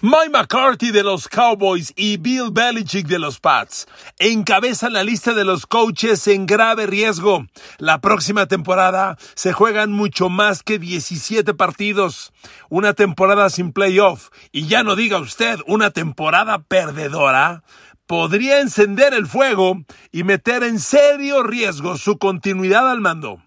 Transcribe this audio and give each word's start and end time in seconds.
Mike 0.00 0.30
McCarthy 0.30 0.92
de 0.92 1.02
los 1.02 1.26
Cowboys 1.26 1.92
y 1.96 2.18
Bill 2.18 2.50
Belichick 2.52 3.08
de 3.08 3.18
los 3.18 3.40
Pats 3.40 3.88
encabezan 4.20 4.92
la 4.92 5.02
lista 5.02 5.34
de 5.34 5.44
los 5.44 5.66
coaches 5.66 6.28
en 6.28 6.46
grave 6.46 6.86
riesgo. 6.86 7.46
La 7.78 8.00
próxima 8.00 8.46
temporada 8.46 9.18
se 9.34 9.52
juegan 9.52 9.90
mucho 9.90 10.28
más 10.28 10.62
que 10.62 10.78
17 10.78 11.52
partidos. 11.54 12.32
Una 12.68 12.92
temporada 12.92 13.50
sin 13.50 13.72
playoff 13.72 14.28
y 14.52 14.68
ya 14.68 14.84
no 14.84 14.94
diga 14.94 15.18
usted 15.18 15.58
una 15.66 15.90
temporada 15.90 16.60
perdedora 16.60 17.64
podría 18.06 18.60
encender 18.60 19.14
el 19.14 19.26
fuego 19.26 19.82
y 20.12 20.22
meter 20.22 20.62
en 20.62 20.78
serio 20.78 21.42
riesgo 21.42 21.96
su 21.96 22.18
continuidad 22.18 22.88
al 22.88 23.00
mando. 23.00 23.42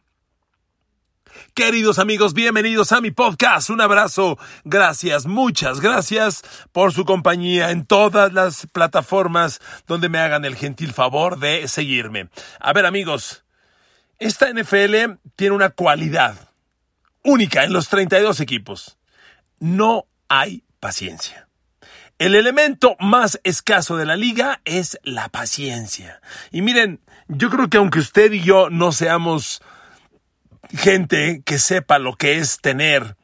Queridos 1.53 1.99
amigos, 1.99 2.33
bienvenidos 2.33 2.93
a 2.93 3.01
mi 3.01 3.11
podcast. 3.11 3.69
Un 3.69 3.81
abrazo. 3.81 4.39
Gracias, 4.63 5.25
muchas 5.25 5.81
gracias 5.81 6.43
por 6.71 6.93
su 6.93 7.03
compañía 7.03 7.71
en 7.71 7.85
todas 7.85 8.31
las 8.31 8.67
plataformas 8.67 9.59
donde 9.85 10.07
me 10.07 10.19
hagan 10.19 10.45
el 10.45 10.55
gentil 10.55 10.93
favor 10.93 11.39
de 11.39 11.67
seguirme. 11.67 12.29
A 12.61 12.71
ver 12.71 12.85
amigos, 12.85 13.43
esta 14.17 14.49
NFL 14.49 15.19
tiene 15.35 15.53
una 15.53 15.71
cualidad 15.71 16.35
única 17.21 17.65
en 17.65 17.73
los 17.73 17.89
32 17.89 18.39
equipos. 18.39 18.97
No 19.59 20.05
hay 20.29 20.63
paciencia. 20.79 21.49
El 22.17 22.35
elemento 22.35 22.95
más 23.01 23.41
escaso 23.43 23.97
de 23.97 24.05
la 24.05 24.15
liga 24.15 24.61
es 24.63 24.99
la 25.03 25.27
paciencia. 25.27 26.21
Y 26.49 26.61
miren, 26.61 27.01
yo 27.27 27.49
creo 27.49 27.69
que 27.69 27.77
aunque 27.77 27.99
usted 27.99 28.31
y 28.31 28.41
yo 28.41 28.69
no 28.69 28.93
seamos 28.93 29.61
gente 30.77 31.41
que 31.45 31.59
sepa 31.59 31.99
lo 31.99 32.15
que 32.15 32.37
es 32.37 32.59
tener 32.61 33.15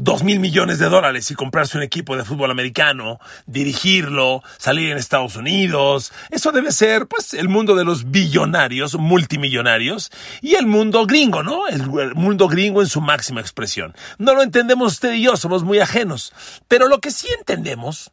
dos 0.00 0.22
mil 0.24 0.40
millones 0.40 0.78
de 0.78 0.88
dólares 0.88 1.30
y 1.30 1.34
comprarse 1.34 1.76
un 1.76 1.82
equipo 1.82 2.16
de 2.16 2.24
fútbol 2.24 2.50
americano, 2.50 3.20
dirigirlo, 3.46 4.42
salir 4.56 4.90
en 4.90 4.96
Estados 4.96 5.36
Unidos. 5.36 6.10
Eso 6.30 6.52
debe 6.52 6.72
ser, 6.72 7.06
pues, 7.06 7.34
el 7.34 7.50
mundo 7.50 7.76
de 7.76 7.84
los 7.84 8.10
billonarios, 8.10 8.94
multimillonarios, 8.94 10.10
y 10.40 10.54
el 10.54 10.66
mundo 10.66 11.04
gringo, 11.04 11.42
¿no? 11.42 11.68
El, 11.68 11.82
el, 12.00 12.14
mundo 12.14 12.48
gringo 12.48 12.80
en 12.80 12.88
su 12.88 13.02
máxima 13.02 13.42
expresión. 13.42 13.94
No 14.16 14.34
lo 14.34 14.42
entendemos 14.42 14.92
usted 14.92 15.12
y 15.12 15.22
yo, 15.22 15.36
somos 15.36 15.64
muy 15.64 15.80
ajenos. 15.80 16.32
Pero 16.66 16.88
lo 16.88 17.00
que 17.00 17.10
sí 17.10 17.28
entendemos 17.38 18.10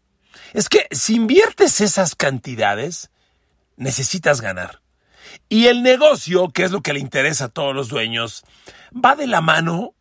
es 0.53 0.67
que 0.67 0.87
si 0.91 1.15
inviertes 1.15 1.79
esas 1.79 2.15
cantidades, 2.15 3.11
necesitas 3.77 4.41
ganar. 4.41 4.81
Y 5.49 5.67
el 5.67 5.83
negocio, 5.83 6.49
que 6.49 6.63
es 6.63 6.71
lo 6.71 6.81
que 6.81 6.93
le 6.93 6.99
interesa 6.99 7.45
a 7.45 7.49
todos 7.49 7.75
los 7.75 7.89
dueños, 7.89 8.43
va 8.93 9.15
de 9.15 9.27
la 9.27 9.41
mano 9.41 9.93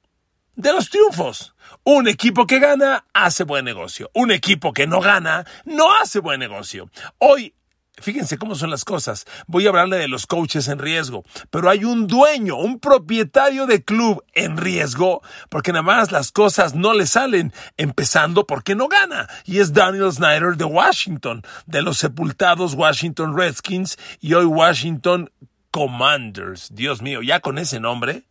de 0.54 0.72
los 0.72 0.90
triunfos. 0.90 1.54
Un 1.84 2.08
equipo 2.08 2.46
que 2.46 2.58
gana 2.58 3.04
hace 3.12 3.44
buen 3.44 3.64
negocio. 3.64 4.10
Un 4.14 4.30
equipo 4.30 4.72
que 4.72 4.86
no 4.86 5.00
gana 5.00 5.46
no 5.64 5.94
hace 5.94 6.18
buen 6.18 6.40
negocio. 6.40 6.90
Hoy 7.18 7.54
Fíjense 7.98 8.36
cómo 8.36 8.54
son 8.54 8.70
las 8.70 8.84
cosas. 8.84 9.24
Voy 9.46 9.66
a 9.66 9.70
hablarle 9.70 9.96
de 9.96 10.08
los 10.08 10.26
coaches 10.26 10.68
en 10.68 10.78
riesgo, 10.78 11.24
pero 11.50 11.70
hay 11.70 11.84
un 11.84 12.06
dueño, 12.06 12.56
un 12.56 12.78
propietario 12.78 13.66
de 13.66 13.84
club 13.84 14.22
en 14.34 14.58
riesgo, 14.58 15.22
porque 15.48 15.72
nada 15.72 15.82
más 15.82 16.12
las 16.12 16.30
cosas 16.30 16.74
no 16.74 16.92
le 16.92 17.06
salen, 17.06 17.54
empezando 17.78 18.46
porque 18.46 18.74
no 18.74 18.88
gana. 18.88 19.28
Y 19.44 19.60
es 19.60 19.72
Daniel 19.72 20.12
Snyder 20.12 20.56
de 20.56 20.64
Washington, 20.64 21.42
de 21.64 21.82
los 21.82 21.96
sepultados 21.96 22.74
Washington 22.74 23.36
Redskins 23.36 23.96
y 24.20 24.34
hoy 24.34 24.44
Washington 24.44 25.30
Commanders. 25.70 26.74
Dios 26.74 27.00
mío, 27.00 27.22
ya 27.22 27.40
con 27.40 27.58
ese 27.58 27.80
nombre. 27.80 28.24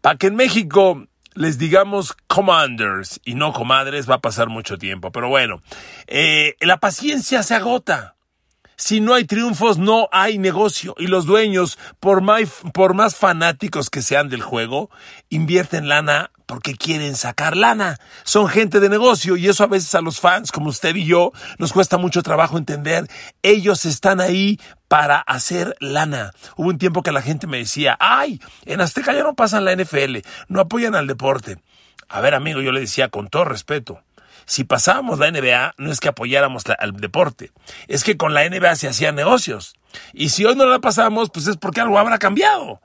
Para 0.00 0.16
que 0.16 0.26
en 0.26 0.36
México 0.36 1.06
les 1.34 1.58
digamos 1.58 2.14
commanders 2.26 3.20
y 3.24 3.34
no 3.34 3.52
comadres, 3.52 4.08
va 4.10 4.16
a 4.16 4.20
pasar 4.20 4.48
mucho 4.48 4.76
tiempo. 4.76 5.12
Pero 5.12 5.28
bueno, 5.28 5.62
eh, 6.06 6.56
la 6.60 6.78
paciencia 6.78 7.42
se 7.42 7.54
agota. 7.54 8.16
Si 8.82 9.00
no 9.00 9.14
hay 9.14 9.26
triunfos, 9.26 9.78
no 9.78 10.08
hay 10.10 10.38
negocio. 10.38 10.96
Y 10.98 11.06
los 11.06 11.24
dueños, 11.24 11.78
por 12.00 12.20
más, 12.20 12.50
por 12.74 12.94
más 12.94 13.14
fanáticos 13.14 13.90
que 13.90 14.02
sean 14.02 14.28
del 14.28 14.42
juego, 14.42 14.90
invierten 15.30 15.86
lana 15.88 16.32
porque 16.46 16.74
quieren 16.74 17.14
sacar 17.14 17.56
lana. 17.56 18.00
Son 18.24 18.48
gente 18.48 18.80
de 18.80 18.88
negocio 18.88 19.36
y 19.36 19.46
eso 19.46 19.62
a 19.62 19.68
veces 19.68 19.94
a 19.94 20.00
los 20.00 20.18
fans 20.18 20.50
como 20.50 20.68
usted 20.68 20.96
y 20.96 21.04
yo 21.04 21.30
nos 21.58 21.72
cuesta 21.72 21.96
mucho 21.96 22.24
trabajo 22.24 22.58
entender. 22.58 23.06
Ellos 23.44 23.84
están 23.84 24.20
ahí 24.20 24.58
para 24.88 25.20
hacer 25.20 25.76
lana. 25.78 26.32
Hubo 26.56 26.68
un 26.68 26.78
tiempo 26.78 27.04
que 27.04 27.12
la 27.12 27.22
gente 27.22 27.46
me 27.46 27.58
decía, 27.58 27.96
ay, 28.00 28.40
en 28.66 28.80
Azteca 28.80 29.12
ya 29.12 29.22
no 29.22 29.36
pasan 29.36 29.64
la 29.64 29.76
NFL, 29.76 30.26
no 30.48 30.58
apoyan 30.60 30.96
al 30.96 31.06
deporte. 31.06 31.58
A 32.08 32.20
ver, 32.20 32.34
amigo, 32.34 32.60
yo 32.60 32.72
le 32.72 32.80
decía 32.80 33.10
con 33.10 33.28
todo 33.28 33.44
respeto, 33.44 34.02
si 34.46 34.64
pasábamos 34.64 35.18
la 35.18 35.30
NBA, 35.30 35.74
no 35.78 35.90
es 35.90 36.00
que 36.00 36.08
apoyáramos 36.08 36.64
al 36.78 36.92
deporte, 36.92 37.52
es 37.88 38.04
que 38.04 38.16
con 38.16 38.34
la 38.34 38.48
NBA 38.48 38.76
se 38.76 38.88
hacían 38.88 39.14
negocios. 39.14 39.74
Y 40.12 40.30
si 40.30 40.44
hoy 40.44 40.56
no 40.56 40.66
la 40.66 40.80
pasamos, 40.80 41.30
pues 41.30 41.46
es 41.46 41.56
porque 41.56 41.80
algo 41.80 41.98
habrá 41.98 42.18
cambiado. 42.18 42.80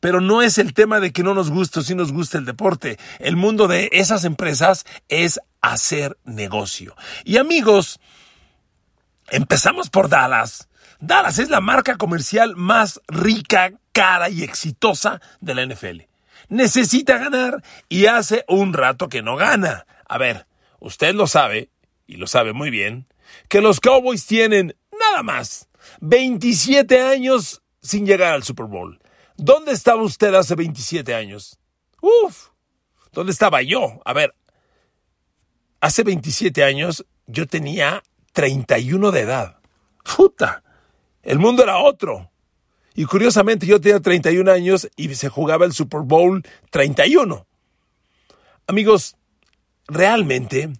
Pero 0.00 0.20
no 0.20 0.42
es 0.42 0.58
el 0.58 0.74
tema 0.74 0.98
de 0.98 1.12
que 1.12 1.22
no 1.22 1.32
nos 1.32 1.50
guste 1.50 1.78
o 1.78 1.82
si 1.82 1.94
nos 1.94 2.12
gusta 2.12 2.36
el 2.36 2.44
deporte. 2.44 2.98
El 3.20 3.36
mundo 3.36 3.68
de 3.68 3.88
esas 3.92 4.24
empresas 4.24 4.84
es 5.08 5.38
hacer 5.60 6.18
negocio. 6.24 6.96
Y 7.24 7.36
amigos, 7.36 8.00
empezamos 9.30 9.90
por 9.90 10.08
Dallas. 10.08 10.68
Dallas 10.98 11.38
es 11.38 11.50
la 11.50 11.60
marca 11.60 11.96
comercial 11.96 12.56
más 12.56 13.00
rica, 13.06 13.72
cara 13.92 14.28
y 14.28 14.42
exitosa 14.42 15.20
de 15.40 15.54
la 15.54 15.66
NFL. 15.66 16.02
Necesita 16.48 17.18
ganar 17.18 17.62
y 17.88 18.06
hace 18.06 18.44
un 18.48 18.72
rato 18.72 19.08
que 19.08 19.22
no 19.22 19.36
gana. 19.36 19.86
A 20.08 20.18
ver, 20.18 20.46
usted 20.82 21.14
lo 21.14 21.26
sabe, 21.26 21.70
y 22.06 22.16
lo 22.16 22.26
sabe 22.26 22.52
muy 22.52 22.70
bien, 22.70 23.06
que 23.48 23.60
los 23.60 23.80
Cowboys 23.80 24.26
tienen 24.26 24.76
nada 24.98 25.22
más 25.22 25.68
27 26.00 27.00
años 27.00 27.62
sin 27.80 28.04
llegar 28.04 28.34
al 28.34 28.42
Super 28.42 28.66
Bowl. 28.66 29.00
¿Dónde 29.36 29.72
estaba 29.72 30.02
usted 30.02 30.34
hace 30.34 30.54
27 30.54 31.14
años? 31.14 31.58
Uf, 32.00 32.48
¿dónde 33.12 33.32
estaba 33.32 33.62
yo? 33.62 34.00
A 34.04 34.12
ver, 34.12 34.34
hace 35.80 36.02
27 36.02 36.62
años 36.64 37.06
yo 37.26 37.46
tenía 37.46 38.02
31 38.32 39.10
de 39.12 39.20
edad. 39.20 39.58
Puta, 40.16 40.62
el 41.22 41.38
mundo 41.38 41.62
era 41.62 41.78
otro. 41.78 42.30
Y 42.94 43.04
curiosamente 43.04 43.66
yo 43.66 43.80
tenía 43.80 44.00
31 44.00 44.50
años 44.50 44.88
y 44.96 45.14
se 45.14 45.28
jugaba 45.28 45.64
el 45.64 45.72
Super 45.72 46.00
Bowl 46.00 46.42
31. 46.70 47.46
Amigos, 48.66 49.16
realmente 49.88 50.70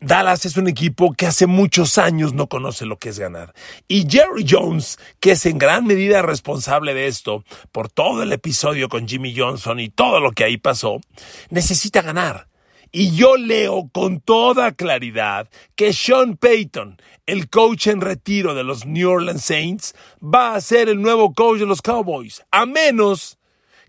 Dallas 0.00 0.44
es 0.44 0.58
un 0.58 0.68
equipo 0.68 1.14
que 1.14 1.26
hace 1.26 1.46
muchos 1.46 1.96
años 1.96 2.34
no 2.34 2.46
conoce 2.46 2.84
lo 2.84 2.98
que 2.98 3.08
es 3.08 3.18
ganar. 3.18 3.54
Y 3.88 4.06
Jerry 4.08 4.44
Jones, 4.46 4.98
que 5.18 5.32
es 5.32 5.46
en 5.46 5.56
gran 5.56 5.86
medida 5.86 6.20
responsable 6.20 6.92
de 6.92 7.06
esto, 7.06 7.42
por 7.72 7.88
todo 7.88 8.22
el 8.22 8.32
episodio 8.32 8.90
con 8.90 9.08
Jimmy 9.08 9.34
Johnson 9.34 9.80
y 9.80 9.88
todo 9.88 10.20
lo 10.20 10.32
que 10.32 10.44
ahí 10.44 10.58
pasó, 10.58 11.00
necesita 11.48 12.02
ganar. 12.02 12.48
Y 12.92 13.16
yo 13.16 13.36
leo 13.36 13.88
con 13.92 14.20
toda 14.20 14.72
claridad 14.72 15.48
que 15.74 15.92
Sean 15.94 16.36
Payton, 16.36 16.98
el 17.26 17.48
coach 17.48 17.86
en 17.86 18.02
retiro 18.02 18.54
de 18.54 18.62
los 18.62 18.84
New 18.84 19.10
Orleans 19.10 19.42
Saints, 19.42 19.94
va 20.22 20.54
a 20.54 20.60
ser 20.60 20.90
el 20.90 21.00
nuevo 21.00 21.32
coach 21.32 21.60
de 21.60 21.66
los 21.66 21.80
Cowboys, 21.80 22.44
a 22.50 22.66
menos 22.66 23.38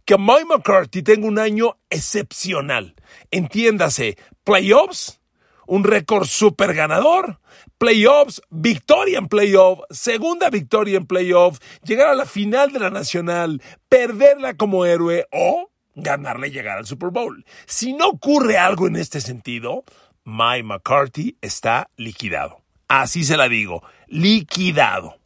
que 0.05 0.17
Mike 0.17 0.45
McCarthy 0.45 1.03
tenga 1.03 1.27
un 1.27 1.39
año 1.39 1.77
excepcional. 1.89 2.95
Entiéndase, 3.31 4.17
playoffs 4.43 5.19
un 5.67 5.83
récord 5.83 6.25
súper 6.25 6.73
ganador. 6.73 7.39
Playoffs, 7.77 8.41
victoria 8.49 9.17
en 9.17 9.27
playoff, 9.27 9.79
segunda 9.89 10.49
victoria 10.49 10.97
en 10.97 11.05
playoff, 11.05 11.59
llegar 11.83 12.07
a 12.09 12.15
la 12.15 12.25
final 12.25 12.71
de 12.71 12.79
la 12.79 12.89
nacional, 12.89 13.61
perderla 13.89 14.55
como 14.55 14.85
héroe 14.85 15.27
o 15.31 15.69
ganarle 15.93 16.47
y 16.47 16.51
llegar 16.51 16.77
al 16.77 16.85
Super 16.85 17.09
Bowl. 17.09 17.45
Si 17.65 17.93
no 17.93 18.07
ocurre 18.07 18.57
algo 18.57 18.87
en 18.87 18.95
este 18.95 19.19
sentido, 19.19 19.83
Mike 20.23 20.63
McCarthy 20.63 21.37
está 21.41 21.89
liquidado. 21.97 22.61
Así 22.87 23.23
se 23.23 23.35
la 23.35 23.49
digo, 23.49 23.83
liquidado. 24.07 25.17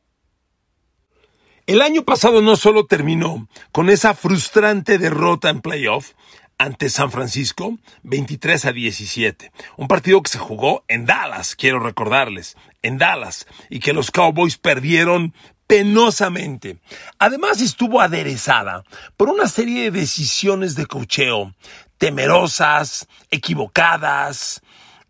El 1.69 1.83
año 1.83 2.03
pasado 2.03 2.41
no 2.41 2.55
solo 2.55 2.87
terminó 2.87 3.47
con 3.71 3.91
esa 3.91 4.15
frustrante 4.15 4.97
derrota 4.97 5.49
en 5.49 5.61
playoff 5.61 6.13
ante 6.57 6.89
San 6.89 7.11
Francisco, 7.11 7.77
23 8.01 8.65
a 8.65 8.71
17. 8.71 9.51
Un 9.77 9.87
partido 9.87 10.19
que 10.23 10.31
se 10.31 10.39
jugó 10.39 10.83
en 10.87 11.05
Dallas, 11.05 11.55
quiero 11.55 11.79
recordarles, 11.79 12.57
en 12.81 12.97
Dallas, 12.97 13.45
y 13.69 13.81
que 13.81 13.93
los 13.93 14.09
Cowboys 14.09 14.57
perdieron 14.57 15.35
penosamente. 15.67 16.79
Además 17.19 17.61
estuvo 17.61 18.01
aderezada 18.01 18.83
por 19.15 19.29
una 19.29 19.47
serie 19.47 19.91
de 19.91 19.99
decisiones 19.99 20.73
de 20.73 20.87
cocheo 20.87 21.53
temerosas, 21.99 23.07
equivocadas, 23.29 24.63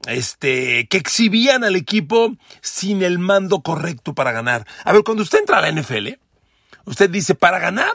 este, 0.08 0.90
que 0.90 0.98
exhibían 0.98 1.64
al 1.64 1.78
equipo 1.78 2.36
sin 2.60 3.02
el 3.02 3.18
mando 3.18 3.62
correcto 3.62 4.14
para 4.14 4.34
ganar. 4.34 4.68
A 4.84 4.92
ver, 4.92 5.04
cuando 5.04 5.24
usted 5.24 5.40
entra 5.40 5.60
a 5.60 5.62
la 5.62 5.72
NFL, 5.72 6.20
usted 6.90 7.10
dice, 7.10 7.36
para 7.36 7.60
ganar, 7.60 7.94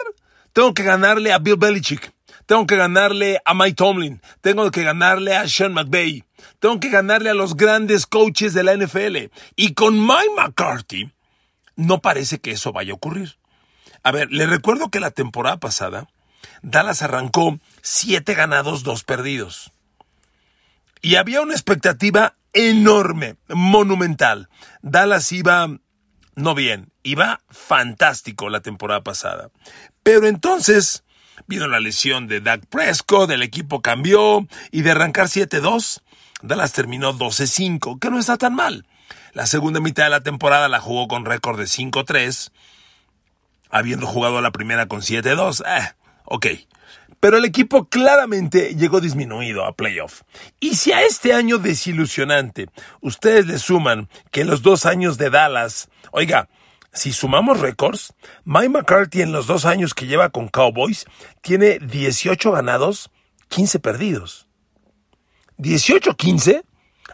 tengo 0.52 0.72
que 0.72 0.84
ganarle 0.84 1.32
a 1.32 1.38
Bill 1.38 1.56
Belichick, 1.56 2.12
tengo 2.46 2.66
que 2.66 2.76
ganarle 2.76 3.40
a 3.44 3.54
Mike 3.54 3.74
Tomlin, 3.74 4.22
tengo 4.40 4.70
que 4.70 4.84
ganarle 4.84 5.34
a 5.34 5.48
Sean 5.48 5.74
McVay, 5.74 6.24
tengo 6.60 6.78
que 6.78 6.90
ganarle 6.90 7.30
a 7.30 7.34
los 7.34 7.56
grandes 7.56 8.06
coaches 8.06 8.54
de 8.54 8.62
la 8.62 8.76
NFL. 8.76 9.32
Y 9.56 9.74
con 9.74 9.98
Mike 9.98 10.30
McCarthy, 10.36 11.12
no 11.76 12.00
parece 12.00 12.38
que 12.38 12.52
eso 12.52 12.72
vaya 12.72 12.92
a 12.92 12.96
ocurrir. 12.96 13.36
A 14.02 14.12
ver, 14.12 14.30
le 14.30 14.46
recuerdo 14.46 14.90
que 14.90 15.00
la 15.00 15.10
temporada 15.10 15.56
pasada, 15.58 16.08
Dallas 16.62 17.02
arrancó 17.02 17.58
siete 17.82 18.34
ganados, 18.34 18.84
dos 18.84 19.02
perdidos. 19.02 19.72
Y 21.02 21.16
había 21.16 21.40
una 21.40 21.54
expectativa 21.54 22.36
enorme, 22.52 23.36
monumental. 23.48 24.48
Dallas 24.82 25.32
iba, 25.32 25.68
no 26.36 26.54
bien, 26.54 26.93
iba 27.04 27.40
fantástico 27.48 28.48
la 28.48 28.60
temporada 28.60 29.02
pasada. 29.02 29.50
Pero 30.02 30.26
entonces 30.26 31.04
vino 31.46 31.68
la 31.68 31.78
lesión 31.78 32.26
de 32.26 32.40
Doug 32.40 32.66
Prescott, 32.68 33.30
el 33.30 33.42
equipo 33.42 33.80
cambió 33.80 34.46
y 34.72 34.82
de 34.82 34.90
arrancar 34.90 35.26
7-2, 35.26 36.02
Dallas 36.42 36.72
terminó 36.72 37.14
12-5, 37.14 37.98
que 38.00 38.10
no 38.10 38.18
está 38.18 38.36
tan 38.36 38.54
mal. 38.54 38.86
La 39.32 39.46
segunda 39.46 39.80
mitad 39.80 40.04
de 40.04 40.10
la 40.10 40.22
temporada 40.22 40.68
la 40.68 40.80
jugó 40.80 41.08
con 41.08 41.24
récord 41.24 41.58
de 41.58 41.64
5-3, 41.64 42.50
habiendo 43.70 44.06
jugado 44.06 44.40
la 44.40 44.52
primera 44.52 44.86
con 44.86 45.00
7-2. 45.00 45.64
Eh, 45.66 45.94
ok. 46.24 46.46
Pero 47.20 47.38
el 47.38 47.44
equipo 47.46 47.88
claramente 47.88 48.74
llegó 48.76 49.00
disminuido 49.00 49.64
a 49.64 49.74
playoff. 49.74 50.22
Y 50.60 50.74
si 50.74 50.92
a 50.92 51.02
este 51.02 51.32
año 51.32 51.58
desilusionante 51.58 52.68
ustedes 53.00 53.46
le 53.46 53.58
suman 53.58 54.08
que 54.30 54.44
los 54.44 54.62
dos 54.62 54.84
años 54.84 55.16
de 55.16 55.30
Dallas, 55.30 55.88
oiga, 56.12 56.48
si 56.94 57.12
sumamos 57.12 57.60
récords, 57.60 58.14
Mike 58.44 58.68
McCarthy 58.68 59.22
en 59.22 59.32
los 59.32 59.46
dos 59.48 59.64
años 59.64 59.94
que 59.94 60.06
lleva 60.06 60.30
con 60.30 60.48
Cowboys 60.48 61.06
tiene 61.42 61.80
18 61.80 62.52
ganados, 62.52 63.10
15 63.48 63.80
perdidos. 63.80 64.46
¿18-15? 65.58 66.64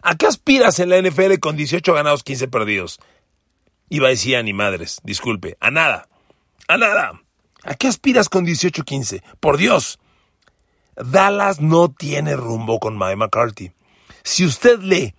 ¿A 0.02 0.14
qué 0.16 0.26
aspiras 0.26 0.78
en 0.78 0.90
la 0.90 1.00
NFL 1.00 1.38
con 1.40 1.56
18 1.56 1.92
ganados, 1.94 2.22
15 2.22 2.48
perdidos? 2.48 3.00
Iba 3.88 4.08
a 4.08 4.10
decir 4.10 4.36
a 4.36 4.42
ni 4.42 4.52
madres, 4.52 5.00
disculpe, 5.02 5.56
a 5.60 5.70
nada, 5.70 6.08
a 6.68 6.76
nada. 6.76 7.20
¿A 7.62 7.74
qué 7.74 7.88
aspiras 7.88 8.28
con 8.28 8.46
18-15? 8.46 9.22
Por 9.40 9.56
Dios. 9.56 9.98
Dallas 10.96 11.60
no 11.60 11.90
tiene 11.90 12.36
rumbo 12.36 12.78
con 12.78 12.98
Mike 12.98 13.16
McCarthy. 13.16 13.72
Si 14.22 14.44
usted 14.44 14.80
lee 14.80 15.14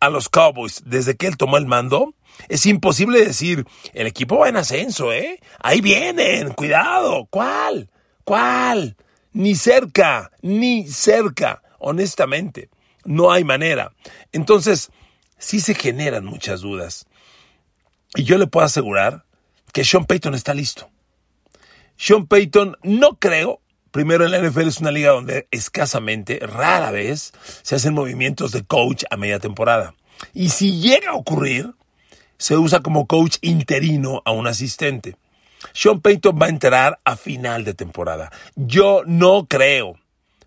a 0.00 0.10
los 0.10 0.28
Cowboys 0.28 0.82
desde 0.84 1.16
que 1.16 1.26
él 1.26 1.36
tomó 1.36 1.56
el 1.56 1.66
mando, 1.66 2.14
es 2.48 2.66
imposible 2.66 3.24
decir, 3.24 3.66
el 3.92 4.06
equipo 4.06 4.38
va 4.38 4.48
en 4.48 4.56
ascenso, 4.56 5.12
¿eh? 5.12 5.40
Ahí 5.58 5.80
vienen, 5.80 6.52
cuidado. 6.52 7.26
¿Cuál? 7.30 7.90
¿Cuál? 8.24 8.96
Ni 9.32 9.54
cerca, 9.54 10.30
ni 10.42 10.88
cerca, 10.88 11.62
honestamente. 11.78 12.68
No 13.04 13.32
hay 13.32 13.44
manera. 13.44 13.92
Entonces, 14.32 14.90
sí 15.38 15.60
se 15.60 15.74
generan 15.74 16.24
muchas 16.24 16.60
dudas. 16.60 17.06
Y 18.14 18.24
yo 18.24 18.38
le 18.38 18.46
puedo 18.46 18.66
asegurar 18.66 19.24
que 19.72 19.84
Sean 19.84 20.04
Payton 20.04 20.34
está 20.34 20.54
listo. 20.54 20.90
Sean 21.96 22.26
Payton, 22.26 22.76
no 22.82 23.18
creo. 23.18 23.60
Primero, 23.90 24.24
en 24.24 24.30
la 24.30 24.38
NFL 24.38 24.68
es 24.68 24.80
una 24.80 24.92
liga 24.92 25.10
donde 25.10 25.48
escasamente, 25.50 26.38
rara 26.40 26.92
vez, 26.92 27.32
se 27.62 27.74
hacen 27.74 27.94
movimientos 27.94 28.52
de 28.52 28.64
coach 28.64 29.04
a 29.10 29.16
media 29.16 29.40
temporada. 29.40 29.94
Y 30.32 30.50
si 30.50 30.80
llega 30.80 31.10
a 31.10 31.14
ocurrir, 31.14 31.74
se 32.40 32.56
usa 32.56 32.80
como 32.80 33.06
coach 33.06 33.36
interino 33.42 34.22
a 34.24 34.32
un 34.32 34.46
asistente. 34.46 35.14
Sean 35.74 36.00
Payton 36.00 36.38
va 36.40 36.46
a 36.46 36.48
entrar 36.48 36.98
a 37.04 37.16
final 37.16 37.64
de 37.64 37.74
temporada. 37.74 38.32
Yo 38.56 39.02
no 39.06 39.46
creo 39.46 40.00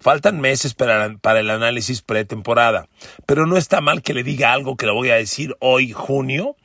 Faltan 0.03 0.41
meses 0.41 0.73
para, 0.73 1.15
para 1.19 1.39
el 1.39 1.49
análisis 1.49 2.01
pretemporada, 2.01 2.89
pero 3.25 3.45
no 3.45 3.55
está 3.55 3.79
mal 3.79 4.01
que 4.01 4.13
le 4.13 4.23
diga 4.23 4.51
algo 4.51 4.75
que 4.75 4.85
le 4.85 4.91
voy 4.91 5.11
a 5.11 5.15
decir 5.15 5.55
hoy, 5.61 5.93
junio, 5.93 6.57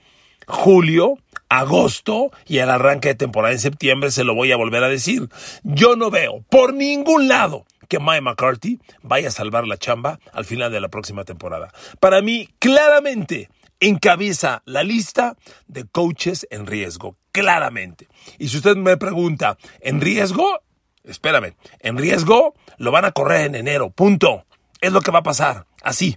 julio, 0.48 1.18
agosto 1.48 2.32
y 2.48 2.58
el 2.58 2.68
arranque 2.68 3.10
de 3.10 3.14
temporada 3.14 3.52
en 3.52 3.60
septiembre 3.60 4.10
se 4.10 4.24
lo 4.24 4.34
voy 4.34 4.50
a 4.50 4.56
volver 4.56 4.82
a 4.82 4.88
decir. 4.88 5.28
Yo 5.62 5.94
no 5.94 6.10
veo 6.10 6.42
por 6.50 6.74
ningún 6.74 7.28
lado 7.28 7.64
que 7.86 8.00
Mike 8.00 8.22
McCarthy 8.22 8.80
vaya 9.02 9.28
a 9.28 9.30
salvar 9.30 9.68
la 9.68 9.76
chamba 9.76 10.18
al 10.32 10.44
final 10.44 10.72
de 10.72 10.80
la 10.80 10.88
próxima 10.88 11.22
temporada. 11.22 11.72
Para 12.00 12.20
mí, 12.22 12.48
claramente 12.58 13.50
encabeza 13.80 14.62
la 14.64 14.82
lista 14.82 15.36
de 15.66 15.84
coaches 15.86 16.46
en 16.50 16.66
riesgo, 16.66 17.16
claramente. 17.32 18.08
Y 18.38 18.48
si 18.48 18.58
usted 18.58 18.76
me 18.76 18.96
pregunta, 18.96 19.56
¿en 19.80 20.00
riesgo? 20.00 20.60
espérame, 21.08 21.56
en 21.80 21.96
riesgo 21.96 22.54
lo 22.76 22.90
van 22.90 23.04
a 23.04 23.12
correr 23.12 23.46
en 23.46 23.54
enero, 23.54 23.90
punto. 23.90 24.44
Es 24.80 24.92
lo 24.92 25.00
que 25.00 25.10
va 25.10 25.20
a 25.20 25.24
pasar, 25.24 25.66
así. 25.82 26.16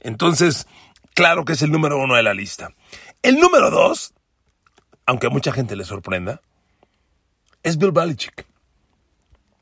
Entonces, 0.00 0.66
claro 1.14 1.44
que 1.44 1.52
es 1.52 1.62
el 1.62 1.70
número 1.70 1.98
uno 1.98 2.16
de 2.16 2.22
la 2.22 2.34
lista. 2.34 2.74
El 3.22 3.38
número 3.38 3.70
dos, 3.70 4.14
aunque 5.06 5.28
a 5.28 5.30
mucha 5.30 5.52
gente 5.52 5.76
le 5.76 5.84
sorprenda, 5.84 6.40
es 7.62 7.78
Bill 7.78 7.92
Belichick. 7.92 8.46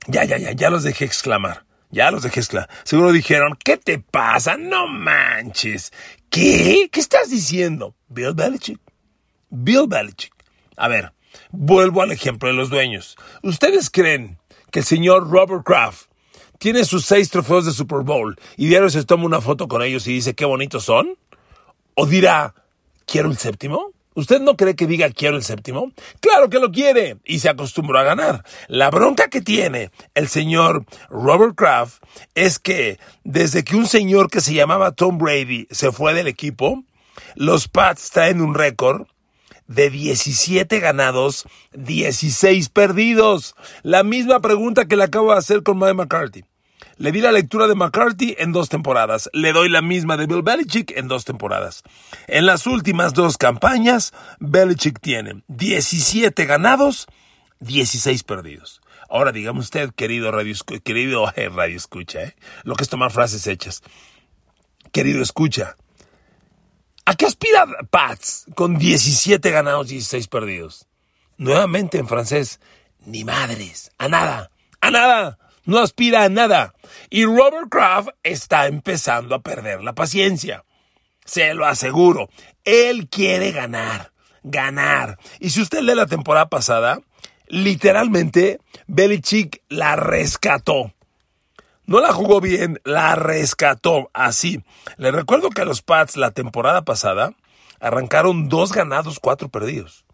Ya, 0.06 0.24
ya, 0.24 0.38
ya, 0.38 0.52
ya 0.52 0.70
los 0.70 0.84
dejé 0.84 1.04
exclamar. 1.04 1.67
Ya 1.90 2.10
los 2.10 2.22
dejé 2.22 2.40
exclamar. 2.40 2.68
Seguro 2.84 3.12
dijeron, 3.12 3.56
¿qué 3.62 3.76
te 3.76 3.98
pasa? 3.98 4.56
No 4.56 4.86
manches. 4.86 5.92
¿Qué? 6.28 6.88
¿Qué 6.92 7.00
estás 7.00 7.30
diciendo? 7.30 7.94
Bill 8.08 8.34
Belichick. 8.34 8.80
Bill 9.50 9.86
Belichick. 9.88 10.34
A 10.76 10.88
ver, 10.88 11.12
vuelvo 11.50 12.02
al 12.02 12.12
ejemplo 12.12 12.48
de 12.48 12.54
los 12.54 12.70
dueños. 12.70 13.16
¿Ustedes 13.42 13.90
creen 13.90 14.38
que 14.70 14.80
el 14.80 14.84
señor 14.84 15.30
Robert 15.30 15.64
Kraft 15.64 16.10
tiene 16.58 16.84
sus 16.84 17.06
seis 17.06 17.30
trofeos 17.30 17.64
de 17.64 17.72
Super 17.72 18.00
Bowl 18.00 18.38
y 18.56 18.68
diario 18.68 18.90
se 18.90 19.04
toma 19.04 19.24
una 19.24 19.40
foto 19.40 19.68
con 19.68 19.82
ellos 19.82 20.06
y 20.06 20.14
dice 20.14 20.34
qué 20.34 20.44
bonitos 20.44 20.84
son? 20.84 21.16
¿O 21.94 22.06
dirá, 22.06 22.54
quiero 23.06 23.30
el 23.30 23.38
séptimo? 23.38 23.92
¿Usted 24.18 24.40
no 24.40 24.56
cree 24.56 24.74
que 24.74 24.88
diga 24.88 25.10
quiero 25.10 25.36
el 25.36 25.44
séptimo? 25.44 25.92
Claro 26.18 26.50
que 26.50 26.58
lo 26.58 26.72
quiere 26.72 27.18
y 27.24 27.38
se 27.38 27.48
acostumbró 27.48 28.00
a 28.00 28.02
ganar. 28.02 28.44
La 28.66 28.90
bronca 28.90 29.28
que 29.28 29.40
tiene 29.40 29.92
el 30.16 30.26
señor 30.26 30.84
Robert 31.08 31.54
Kraft 31.54 32.02
es 32.34 32.58
que 32.58 32.98
desde 33.22 33.62
que 33.62 33.76
un 33.76 33.86
señor 33.86 34.28
que 34.28 34.40
se 34.40 34.54
llamaba 34.54 34.90
Tom 34.90 35.18
Brady 35.18 35.68
se 35.70 35.92
fue 35.92 36.14
del 36.14 36.26
equipo, 36.26 36.82
los 37.36 37.68
Pats 37.68 38.10
traen 38.10 38.40
un 38.40 38.56
récord 38.56 39.06
de 39.68 39.88
17 39.88 40.80
ganados, 40.80 41.46
16 41.74 42.70
perdidos. 42.70 43.54
La 43.84 44.02
misma 44.02 44.40
pregunta 44.40 44.86
que 44.86 44.96
le 44.96 45.04
acabo 45.04 45.30
de 45.30 45.38
hacer 45.38 45.62
con 45.62 45.78
Mike 45.78 45.94
McCarthy. 45.94 46.42
Le 46.98 47.12
di 47.12 47.20
la 47.20 47.30
lectura 47.30 47.68
de 47.68 47.76
McCarthy 47.76 48.34
en 48.38 48.50
dos 48.50 48.68
temporadas. 48.68 49.30
Le 49.32 49.52
doy 49.52 49.68
la 49.68 49.82
misma 49.82 50.16
de 50.16 50.26
Bill 50.26 50.42
Belichick 50.42 50.90
en 50.96 51.06
dos 51.06 51.24
temporadas. 51.24 51.84
En 52.26 52.44
las 52.44 52.66
últimas 52.66 53.14
dos 53.14 53.36
campañas, 53.36 54.12
Belichick 54.40 55.00
tiene 55.00 55.44
17 55.46 56.44
ganados, 56.44 57.06
16 57.60 58.24
perdidos. 58.24 58.80
Ahora 59.08 59.30
dígame 59.30 59.60
usted, 59.60 59.90
querido 59.94 60.32
radio, 60.32 60.54
querido 60.82 61.32
eh, 61.36 61.48
radio 61.48 61.76
escucha, 61.76 62.24
eh, 62.24 62.36
lo 62.64 62.74
que 62.74 62.82
es 62.82 62.88
tomar 62.88 63.12
frases 63.12 63.46
hechas. 63.46 63.82
Querido 64.92 65.22
escucha, 65.22 65.76
¿A 67.08 67.14
qué 67.14 67.24
aspira 67.24 67.64
Pats 67.90 68.44
con 68.54 68.76
17 68.76 69.50
ganados 69.50 69.86
y 69.90 69.94
16 69.94 70.28
perdidos? 70.28 70.86
Nuevamente 71.38 71.96
en 71.96 72.06
francés, 72.06 72.60
ni 73.06 73.24
madres, 73.24 73.92
a 73.96 74.08
nada, 74.08 74.50
a 74.82 74.90
nada, 74.90 75.38
no 75.68 75.80
aspira 75.80 76.24
a 76.24 76.30
nada. 76.30 76.74
Y 77.10 77.26
Robert 77.26 77.68
Kraft 77.70 78.08
está 78.22 78.68
empezando 78.68 79.34
a 79.34 79.42
perder 79.42 79.84
la 79.84 79.94
paciencia. 79.94 80.64
se 81.26 81.52
lo 81.52 81.66
aseguro. 81.66 82.30
Él 82.64 83.10
quiere 83.10 83.52
ganar, 83.52 84.12
ganar. 84.42 85.18
Y 85.40 85.50
si 85.50 85.60
usted 85.60 85.82
lee 85.82 85.94
la 85.94 86.06
temporada 86.06 86.48
pasada, 86.48 87.02
literalmente 87.48 88.60
Belichick 88.86 89.62
la 89.68 89.94
rescató. 89.94 90.94
No 91.84 92.00
la 92.00 92.14
jugó 92.14 92.40
bien, 92.40 92.80
la 92.84 93.14
rescató 93.14 94.10
así. 94.14 94.64
Le 94.96 95.10
recuerdo 95.10 95.50
que 95.50 95.66
los 95.66 95.82
Pats 95.82 96.16
la 96.16 96.30
temporada 96.30 96.82
pasada 96.82 97.34
arrancaron 97.78 98.48
dos 98.48 98.72
ganados, 98.72 99.20
cuatro 99.20 99.50
perdidos. 99.50 100.06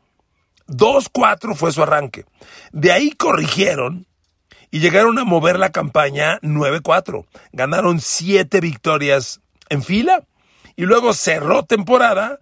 Dos 0.67 1.09
cuatro 1.09 1.55
fue 1.55 1.71
su 1.71 1.81
arranque. 1.81 2.25
De 2.73 2.91
ahí 2.91 3.13
corrigieron 3.13 4.09
y 4.75 4.81
llegaron 4.81 5.21
a 5.21 5.25
mover 5.25 5.61
la 5.61 5.71
campaña 5.71 6.41
9-4. 6.41 7.27
Ganaron 7.53 8.01
siete 8.01 8.59
victorias 8.59 9.41
en 9.69 9.85
fila 9.85 10.25
y 10.75 10.83
luego 10.83 11.13
cerró 11.13 11.63
temporada 11.65 12.41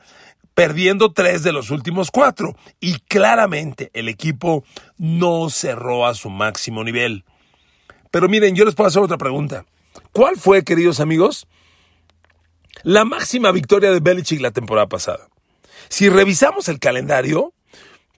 perdiendo 0.55 1.13
tres 1.13 1.43
de 1.43 1.53
los 1.53 1.69
últimos 1.69 2.11
cuatro. 2.11 2.57
Y 2.81 3.01
claramente 3.01 3.91
el 3.93 4.09
equipo 4.09 4.65
no 4.97 5.51
cerró 5.51 6.07
a 6.07 6.15
su 6.15 6.31
máximo 6.31 6.83
nivel. 6.85 7.27
Pero 8.11 8.31
miren, 8.31 8.57
yo 8.57 8.65
les 8.65 8.75
puedo 8.75 8.89
hacer 8.89 9.03
otra 9.03 9.19
pregunta. 9.19 9.67
¿Cuál 10.13 10.39
fue, 10.39 10.65
queridos 10.65 11.01
amigos, 11.01 11.47
la 12.83 13.05
máxima 13.05 13.53
victoria 13.53 13.91
de 13.91 14.01
Belichick 14.01 14.41
la 14.41 14.53
temporada 14.53 14.87
pasada? 14.87 15.29
Si 15.91 16.09
revisamos 16.09 16.71
el 16.71 16.79
calendario, 16.79 17.53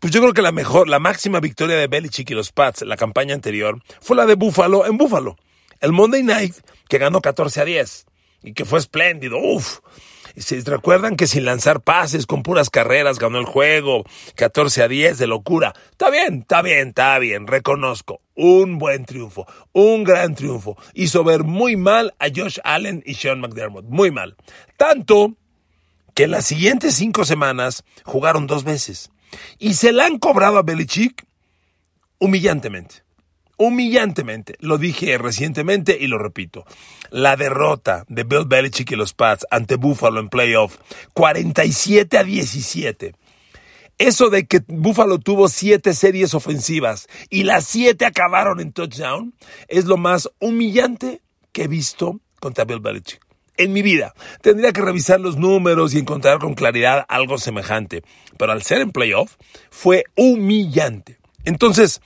pues 0.05 0.13
yo 0.13 0.21
creo 0.21 0.35
que 0.35 0.43
la 0.43 0.53
mejor, 0.53 0.87
la 0.87 0.99
máxima 0.99 1.41
victoria 1.41 1.77
de 1.79 1.87
Belichick 1.87 2.29
y 2.29 2.35
los 2.35 2.53
Pats 2.53 2.83
la 2.83 2.99
campaña 2.99 3.35
anterior 3.35 3.83
fue 4.03 4.19
la 4.19 4.27
de 4.27 4.35
Buffalo 4.35 4.85
en 4.85 4.99
Buffalo. 4.99 5.39
El 5.81 5.93
Monday 5.93 6.23
Night 6.23 6.55
que 6.91 6.99
ganó 6.99 7.23
14 7.23 7.63
a 7.63 7.65
10 7.65 8.05
y 8.43 8.53
que 8.53 8.67
fue 8.67 8.81
espléndido. 8.81 9.39
Uf, 9.39 9.79
se 10.37 10.61
recuerdan 10.61 11.17
que 11.17 11.27
sin 11.27 11.47
lanzar 11.47 11.81
pases, 11.81 12.27
con 12.27 12.43
puras 12.43 12.69
carreras, 12.69 13.19
ganó 13.19 13.39
el 13.39 13.47
juego, 13.47 14.05
14 14.35 14.83
a 14.83 14.89
10 14.89 15.17
de 15.17 15.27
locura. 15.27 15.73
Está 15.93 16.11
bien, 16.11 16.41
está 16.41 16.61
bien, 16.61 16.89
está 16.89 17.19
bien, 17.19 17.47
reconozco. 17.47 18.21
Un 18.35 18.77
buen 18.77 19.07
triunfo, 19.07 19.47
un 19.73 20.05
gran 20.05 20.35
triunfo. 20.35 20.77
Hizo 20.93 21.25
ver 21.25 21.45
muy 21.45 21.77
mal 21.77 22.15
a 22.19 22.27
Josh 22.27 22.59
Allen 22.63 23.03
y 23.07 23.15
Sean 23.15 23.41
McDermott, 23.41 23.87
muy 23.87 24.11
mal. 24.11 24.37
Tanto 24.77 25.33
que 26.15 26.25
en 26.25 26.33
las 26.33 26.45
siguientes 26.45 26.95
cinco 26.95 27.25
semanas 27.25 27.85
jugaron 28.05 28.47
dos 28.47 28.65
veces. 28.65 29.11
Y 29.59 29.75
se 29.75 29.93
la 29.93 30.07
han 30.07 30.19
cobrado 30.19 30.59
a 30.59 30.63
Belichick 30.63 31.25
humillantemente 32.19 33.05
humillantemente. 33.57 34.57
Lo 34.61 34.79
dije 34.79 35.17
recientemente 35.19 35.97
y 36.01 36.07
lo 36.07 36.19
repito. 36.19 36.65
La 37.11 37.37
derrota 37.37 38.05
de 38.09 38.25
Bill 38.25 38.47
Belichick 38.47 38.93
y 38.93 38.97
los 38.97 39.15
Pats 39.15 39.47
ante 39.51 39.77
Buffalo 39.77 40.21
en 40.21 40.29
playoff, 40.29 40.79
47 41.13 42.19
a 42.19 42.25
17. 42.25 43.15
Eso 43.97 44.29
de 44.29 44.47
que 44.47 44.61
Buffalo 44.67 45.19
tuvo 45.19 45.49
siete 45.49 45.95
series 45.95 46.35
ofensivas 46.35 47.07
y 47.31 47.45
las 47.45 47.65
siete 47.65 48.07
acabaron 48.07 48.61
en 48.61 48.73
touchdown 48.73 49.35
es 49.69 49.85
lo 49.85 49.97
más 49.97 50.29
humillante 50.41 51.23
que 51.53 51.65
he 51.65 51.69
visto 51.69 52.21
contra 52.41 52.65
Bill 52.65 52.81
Belichick. 52.81 53.21
En 53.57 53.73
mi 53.73 53.83
vida, 53.83 54.15
tendría 54.41 54.73
que 54.73 54.81
revisar 54.81 55.21
los 55.21 55.37
números 55.37 55.95
y 55.95 55.99
encontrar 55.99 56.39
con 56.39 56.55
claridad 56.55 57.05
algo 57.09 57.39
semejante, 57.39 58.03
pero 58.37 58.51
al 58.51 58.63
ser 58.63 58.81
en 58.81 58.91
playoff 58.91 59.37
fue 59.71 60.05
humillante. 60.17 61.19
Entonces, 61.45 62.01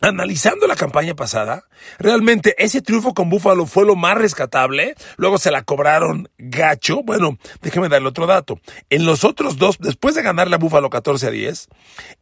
analizando 0.00 0.66
la 0.66 0.76
campaña 0.76 1.14
pasada, 1.14 1.64
realmente 1.98 2.54
ese 2.58 2.82
triunfo 2.82 3.14
con 3.14 3.30
Buffalo 3.30 3.66
fue 3.66 3.84
lo 3.84 3.96
más 3.96 4.16
rescatable. 4.16 4.94
Luego 5.16 5.38
se 5.38 5.50
la 5.50 5.62
cobraron 5.62 6.28
gacho. 6.38 7.02
Bueno, 7.02 7.38
déjeme 7.62 7.88
darle 7.88 8.08
otro 8.08 8.26
dato. 8.26 8.60
En 8.90 9.04
los 9.04 9.24
otros 9.24 9.56
dos, 9.56 9.78
después 9.78 10.14
de 10.14 10.22
ganarle 10.22 10.54
a 10.54 10.58
Buffalo 10.58 10.90
14 10.90 11.26
a 11.26 11.30
10, 11.30 11.68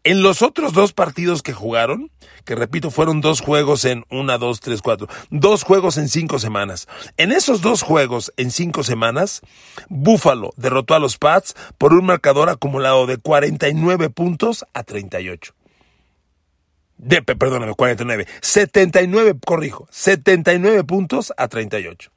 en 0.04 0.23
los 0.23 0.42
otros 0.42 0.73
dos 0.73 0.92
partidos 0.92 1.42
que 1.42 1.52
jugaron, 1.52 2.11
que 2.45 2.54
repito, 2.54 2.90
fueron 2.90 3.21
dos 3.21 3.40
juegos 3.40 3.85
en 3.85 4.04
una, 4.11 4.38
dos, 4.38 4.61
tres, 4.61 4.83
cuatro, 4.83 5.09
dos 5.30 5.62
juegos 5.62 5.97
en 5.99 6.09
cinco 6.09 6.38
semanas. 6.38 6.88
En 7.16 7.33
esos 7.33 7.61
dos 7.61 7.83
juegos 7.83 8.33
en 8.37 8.50
cinco 8.50 8.83
semanas, 8.83 9.42
Buffalo 9.88 10.52
derrotó 10.56 10.95
a 10.95 10.99
los 10.99 11.18
Pats 11.18 11.54
por 11.78 11.92
un 11.92 12.06
marcador 12.06 12.49
acumulado 12.49 13.06
de 13.06 13.18
49 13.18 14.11
puntos 14.11 14.64
a 14.73 14.83
38 14.83 15.54
perdóname, 17.38 17.75
49, 17.75 18.26
79, 18.41 19.35
corrijo, 19.45 19.87
79 19.91 20.85
puntos 20.85 21.33
a 21.37 21.49
38. 21.49 22.11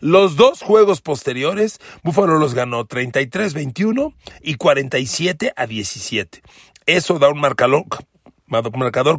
Los 0.00 0.36
dos 0.36 0.62
juegos 0.62 1.00
posteriores, 1.00 1.80
Buffalo 2.02 2.38
los 2.38 2.54
ganó 2.54 2.86
33-21 2.86 4.14
y 4.42 4.54
47 4.54 5.52
a 5.56 5.66
17. 5.66 6.42
Eso 6.86 7.18
da 7.18 7.28
un 7.28 7.40
marcador, 7.40 7.84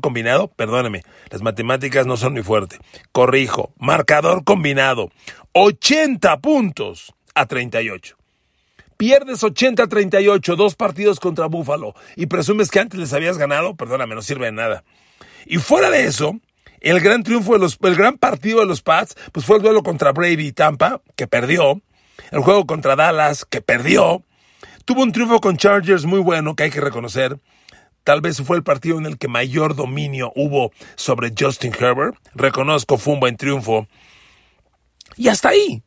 combinado, 0.02 0.48
perdóneme, 0.50 1.04
las 1.30 1.42
matemáticas 1.42 2.06
no 2.06 2.18
son 2.18 2.34
muy 2.34 2.44
fuertes. 2.44 2.80
Corrijo, 3.12 3.74
marcador 3.78 4.44
combinado, 4.44 5.10
80 5.54 6.40
puntos 6.40 7.14
a 7.36 7.46
38. 7.46 8.16
Pierdes 8.98 9.44
80 9.44 9.84
a 9.84 9.88
38, 9.88 10.56
dos 10.56 10.76
partidos 10.76 11.20
contra 11.20 11.46
Buffalo 11.48 11.94
y 12.16 12.26
presumes 12.28 12.72
que 12.72 12.80
antes 12.80 13.00
les 13.00 13.14
habías 13.14 13.38
ganado, 13.38 13.76
perdóname, 13.76 14.16
no 14.16 14.22
sirve 14.22 14.48
de 14.48 14.54
nada. 14.54 14.84
Y 15.46 15.58
fuera 15.58 15.90
de 15.90 16.06
eso, 16.06 16.40
el 16.82 17.00
gran 17.00 17.24
triunfo 17.24 17.54
de 17.54 17.60
los, 17.60 17.78
el 17.82 17.96
gran 17.96 18.18
partido 18.18 18.60
de 18.60 18.66
los 18.66 18.82
Pats, 18.82 19.16
pues 19.32 19.46
fue 19.46 19.58
el 19.58 19.64
duelo 19.64 19.84
contra 19.84 20.12
Brady 20.12 20.48
y 20.48 20.52
Tampa, 20.52 21.02
que 21.16 21.28
perdió. 21.28 21.82
El 22.32 22.40
juego 22.42 22.66
contra 22.66 22.96
Dallas, 22.96 23.46
que 23.46 23.62
perdió. 23.62 24.24
Tuvo 24.86 25.04
un 25.04 25.12
triunfo 25.12 25.40
con 25.40 25.58
Chargers 25.58 26.06
muy 26.06 26.20
bueno, 26.20 26.56
que 26.56 26.64
hay 26.64 26.70
que 26.70 26.82
reconocer. 26.82 27.40
Tal 28.04 28.22
vez 28.22 28.42
fue 28.42 28.56
el 28.56 28.64
partido 28.64 28.98
en 28.98 29.06
el 29.06 29.18
que 29.18 29.28
mayor 29.28 29.76
dominio 29.76 30.32
hubo 30.36 30.72
sobre 30.96 31.34
Justin 31.38 31.74
Herbert. 31.78 32.16
Reconozco, 32.34 32.98
fue 32.98 33.16
un 33.16 33.20
buen 33.20 33.36
triunfo. 33.36 33.88
Y 35.18 35.28
hasta 35.28 35.50
ahí. 35.50 35.84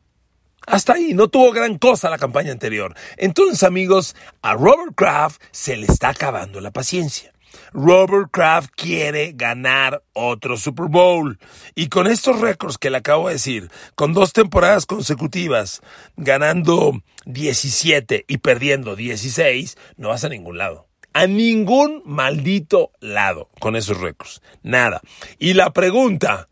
Hasta 0.67 0.93
ahí, 0.93 1.15
no 1.15 1.27
tuvo 1.27 1.51
gran 1.51 1.79
cosa 1.79 2.11
la 2.11 2.19
campaña 2.19 2.51
anterior. 2.51 2.93
Entonces, 3.17 3.63
amigos, 3.63 4.15
a 4.43 4.53
Robert 4.53 4.93
Kraft 4.95 5.41
se 5.49 5.75
le 5.77 5.87
está 5.87 6.09
acabando 6.09 6.61
la 6.61 6.69
paciencia. 6.69 7.30
Robert 7.73 8.29
Kraft 8.31 8.71
quiere 8.75 9.33
ganar 9.33 10.03
otro 10.13 10.57
Super 10.57 10.87
Bowl. 10.87 11.39
Y 11.75 11.87
con 11.87 12.07
estos 12.07 12.39
récords 12.39 12.77
que 12.77 12.89
le 12.89 12.97
acabo 12.97 13.27
de 13.27 13.35
decir, 13.35 13.71
con 13.95 14.13
dos 14.13 14.33
temporadas 14.33 14.85
consecutivas, 14.85 15.81
ganando 16.17 17.01
17 17.25 18.25
y 18.27 18.37
perdiendo 18.37 18.95
16, 18.95 19.77
no 19.97 20.09
vas 20.09 20.23
a 20.23 20.29
ningún 20.29 20.57
lado. 20.57 20.87
A 21.13 21.27
ningún 21.27 22.01
maldito 22.05 22.91
lado 22.99 23.49
con 23.59 23.75
esos 23.75 23.99
récords. 23.99 24.41
Nada. 24.63 25.01
Y 25.39 25.53
la 25.53 25.73
pregunta, 25.73 26.47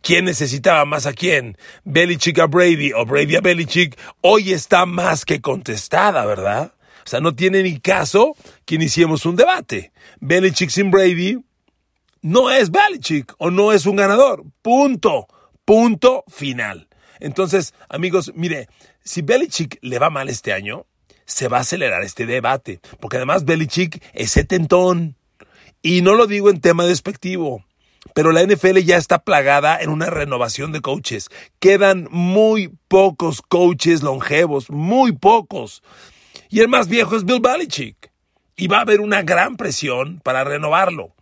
¿quién 0.00 0.24
necesitaba 0.24 0.84
más 0.86 1.04
a 1.06 1.12
quién? 1.12 1.58
Belichick 1.84 2.38
a 2.38 2.46
Brady 2.46 2.92
o 2.94 3.04
Brady 3.04 3.36
a 3.36 3.40
Belichick, 3.40 3.98
hoy 4.22 4.52
está 4.52 4.86
más 4.86 5.24
que 5.24 5.40
contestada, 5.42 6.24
¿verdad? 6.24 6.72
O 7.06 7.08
sea, 7.08 7.20
no 7.20 7.36
tiene 7.36 7.62
ni 7.62 7.78
caso 7.78 8.36
que 8.64 8.74
iniciemos 8.74 9.26
un 9.26 9.36
debate. 9.36 9.92
Belichick 10.18 10.70
sin 10.70 10.90
Brady 10.90 11.38
no 12.20 12.50
es 12.50 12.72
Belichick 12.72 13.32
o 13.38 13.52
no 13.52 13.70
es 13.70 13.86
un 13.86 13.94
ganador. 13.94 14.42
Punto. 14.60 15.28
Punto 15.64 16.24
final. 16.26 16.88
Entonces, 17.20 17.74
amigos, 17.88 18.32
mire, 18.34 18.68
si 19.04 19.22
Belichick 19.22 19.78
le 19.82 20.00
va 20.00 20.10
mal 20.10 20.28
este 20.28 20.52
año, 20.52 20.86
se 21.26 21.46
va 21.46 21.58
a 21.58 21.60
acelerar 21.60 22.02
este 22.02 22.26
debate. 22.26 22.80
Porque 22.98 23.18
además 23.18 23.44
Belichick 23.44 24.02
es 24.12 24.32
setentón. 24.32 25.14
Y 25.82 26.02
no 26.02 26.16
lo 26.16 26.26
digo 26.26 26.50
en 26.50 26.60
tema 26.60 26.86
despectivo. 26.86 27.64
Pero 28.14 28.32
la 28.32 28.42
NFL 28.42 28.78
ya 28.78 28.96
está 28.96 29.20
plagada 29.20 29.80
en 29.80 29.90
una 29.90 30.06
renovación 30.06 30.72
de 30.72 30.80
coaches. 30.80 31.28
Quedan 31.60 32.08
muy 32.10 32.72
pocos 32.88 33.42
coaches 33.42 34.02
longevos, 34.02 34.70
muy 34.70 35.12
pocos. 35.12 35.84
Y 36.48 36.60
el 36.60 36.68
más 36.68 36.88
viejo 36.88 37.16
es 37.16 37.24
Bill 37.24 37.40
Belichick. 37.40 38.10
Y 38.56 38.68
va 38.68 38.78
a 38.78 38.82
haber 38.82 39.00
una 39.00 39.22
gran 39.22 39.56
presión 39.56 40.20
para 40.24 40.44
renovarlo. 40.44 41.14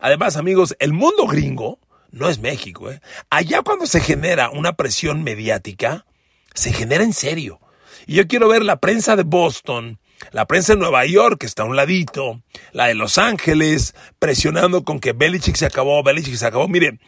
Además, 0.00 0.36
amigos, 0.36 0.76
el 0.78 0.92
mundo 0.92 1.26
gringo 1.26 1.78
no 2.10 2.28
es 2.28 2.38
México. 2.38 2.90
¿eh? 2.90 3.00
Allá 3.30 3.62
cuando 3.62 3.86
se 3.86 4.00
genera 4.00 4.50
una 4.50 4.74
presión 4.74 5.22
mediática, 5.22 6.06
se 6.54 6.72
genera 6.72 7.04
en 7.04 7.12
serio. 7.12 7.60
Y 8.06 8.16
yo 8.16 8.26
quiero 8.28 8.48
ver 8.48 8.62
la 8.62 8.78
prensa 8.78 9.16
de 9.16 9.22
Boston, 9.22 9.98
la 10.32 10.46
prensa 10.46 10.74
de 10.74 10.80
Nueva 10.80 11.06
York, 11.06 11.38
que 11.40 11.46
está 11.46 11.62
a 11.62 11.66
un 11.66 11.76
ladito, 11.76 12.42
la 12.72 12.86
de 12.86 12.94
Los 12.94 13.18
Ángeles, 13.18 13.94
presionando 14.18 14.84
con 14.84 15.00
que 15.00 15.12
Belichick 15.12 15.56
se 15.56 15.66
acabó, 15.66 16.02
Belichick 16.02 16.36
se 16.36 16.46
acabó. 16.46 16.68
Miren, 16.68 17.00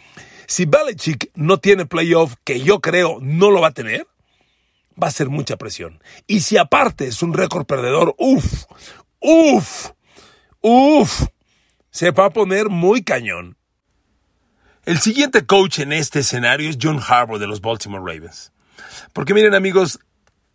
si 0.47 0.65
Belichick 0.65 1.31
no 1.35 1.59
tiene 1.59 1.87
playoff, 1.87 2.35
que 2.45 2.61
yo 2.61 2.81
creo 2.81 3.19
no 3.21 3.51
lo 3.51 3.61
va 3.61 3.69
a 3.69 3.73
tener, 3.73 4.07
va 5.03 5.09
a 5.09 5.13
ser 5.13 5.29
mucha 5.29 5.57
presión. 5.57 6.03
Y 6.27 6.41
si 6.41 6.57
aparte 6.57 7.07
es 7.07 7.23
un 7.23 7.35
récord 7.35 7.67
perdedor, 7.67 8.15
uff, 8.19 8.65
uff, 9.21 9.91
uff, 10.61 11.27
se 11.91 12.11
va 12.11 12.27
a 12.27 12.31
poner 12.31 12.69
muy 12.69 13.03
cañón. 13.03 13.57
El 14.85 14.99
siguiente 15.01 15.45
coach 15.45 15.81
en 15.81 15.93
este 15.93 16.21
escenario 16.21 16.71
es 16.71 16.79
John 16.81 17.01
Harbaugh 17.07 17.39
de 17.39 17.47
los 17.47 17.61
Baltimore 17.61 18.01
Ravens. 18.01 18.53
Porque 19.13 19.35
miren 19.35 19.55
amigos, 19.55 19.99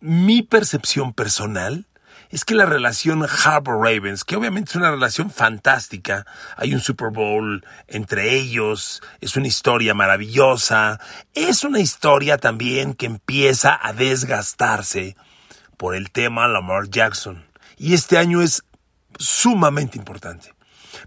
mi 0.00 0.42
percepción 0.42 1.12
personal 1.12 1.86
es 2.34 2.44
que 2.44 2.56
la 2.56 2.66
relación 2.66 3.22
Harbour 3.22 3.76
Ravens, 3.76 4.24
que 4.24 4.34
obviamente 4.34 4.70
es 4.70 4.74
una 4.74 4.90
relación 4.90 5.30
fantástica, 5.30 6.26
hay 6.56 6.74
un 6.74 6.80
Super 6.80 7.10
Bowl 7.10 7.64
entre 7.86 8.34
ellos, 8.34 9.02
es 9.20 9.36
una 9.36 9.46
historia 9.46 9.94
maravillosa, 9.94 10.98
es 11.32 11.62
una 11.62 11.78
historia 11.78 12.36
también 12.36 12.94
que 12.94 13.06
empieza 13.06 13.78
a 13.80 13.92
desgastarse 13.92 15.16
por 15.76 15.94
el 15.94 16.10
tema 16.10 16.48
Lamar 16.48 16.90
Jackson. 16.90 17.44
Y 17.76 17.94
este 17.94 18.18
año 18.18 18.42
es 18.42 18.64
sumamente 19.16 19.96
importante. 19.96 20.56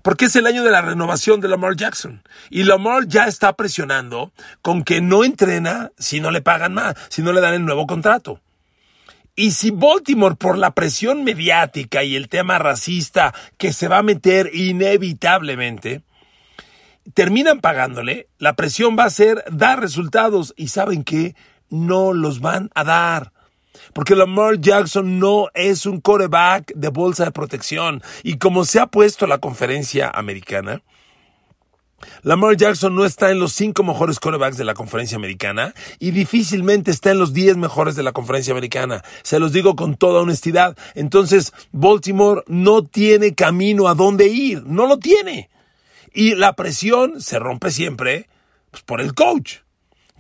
Porque 0.03 0.25
es 0.25 0.35
el 0.37 0.47
año 0.47 0.63
de 0.63 0.71
la 0.71 0.81
renovación 0.81 1.41
de 1.41 1.49
Lamar 1.49 1.75
Jackson. 1.75 2.23
Y 2.49 2.63
Lamar 2.63 3.05
ya 3.05 3.25
está 3.25 3.51
presionando 3.57 4.31
con 4.61 4.81
que 4.85 5.01
no 5.01 5.25
entrena 5.25 5.91
si 5.97 6.21
no 6.21 6.31
le 6.31 6.41
pagan 6.41 6.73
más, 6.73 6.95
si 7.09 7.21
no 7.21 7.33
le 7.33 7.41
dan 7.41 7.53
el 7.53 7.65
nuevo 7.65 7.85
contrato. 7.85 8.39
Y 9.39 9.51
si 9.51 9.69
Baltimore, 9.69 10.35
por 10.35 10.57
la 10.57 10.71
presión 10.71 11.23
mediática 11.23 12.03
y 12.03 12.15
el 12.15 12.27
tema 12.27 12.57
racista 12.57 13.35
que 13.59 13.71
se 13.71 13.87
va 13.87 13.99
a 13.99 14.03
meter 14.03 14.49
inevitablemente, 14.51 16.01
terminan 17.13 17.59
pagándole, 17.59 18.29
la 18.39 18.55
presión 18.55 18.97
va 18.97 19.03
a 19.03 19.11
ser 19.11 19.43
dar 19.51 19.79
resultados 19.79 20.55
y 20.57 20.69
saben 20.69 21.03
que 21.03 21.35
no 21.69 22.13
los 22.13 22.39
van 22.39 22.71
a 22.73 22.83
dar. 22.83 23.31
Porque 23.93 24.15
Lamar 24.15 24.59
Jackson 24.59 25.19
no 25.19 25.49
es 25.53 25.85
un 25.85 26.01
coreback 26.01 26.73
de 26.73 26.87
bolsa 26.87 27.25
de 27.25 27.31
protección. 27.31 28.01
Y 28.23 28.39
como 28.39 28.65
se 28.65 28.79
ha 28.79 28.87
puesto 28.87 29.27
la 29.27 29.37
conferencia 29.37 30.09
americana, 30.09 30.81
Lamar 32.21 32.55
Jackson 32.55 32.95
no 32.95 33.05
está 33.05 33.31
en 33.31 33.39
los 33.39 33.53
cinco 33.53 33.83
mejores 33.83 34.19
quarterbacks 34.19 34.57
de 34.57 34.65
la 34.65 34.73
conferencia 34.73 35.15
americana 35.15 35.73
y 35.99 36.11
difícilmente 36.11 36.91
está 36.91 37.11
en 37.11 37.19
los 37.19 37.33
diez 37.33 37.57
mejores 37.57 37.95
de 37.95 38.03
la 38.03 38.11
conferencia 38.11 38.53
americana. 38.53 39.03
Se 39.23 39.39
los 39.39 39.51
digo 39.51 39.75
con 39.75 39.95
toda 39.95 40.21
honestidad. 40.21 40.77
Entonces, 40.95 41.53
Baltimore 41.71 42.43
no 42.47 42.83
tiene 42.83 43.33
camino 43.33 43.87
a 43.87 43.95
dónde 43.95 44.27
ir. 44.27 44.63
No 44.63 44.87
lo 44.87 44.99
tiene. 44.99 45.49
Y 46.13 46.35
la 46.35 46.53
presión 46.53 47.21
se 47.21 47.39
rompe 47.39 47.71
siempre 47.71 48.29
pues, 48.71 48.83
por 48.83 49.01
el 49.01 49.13
coach. 49.13 49.57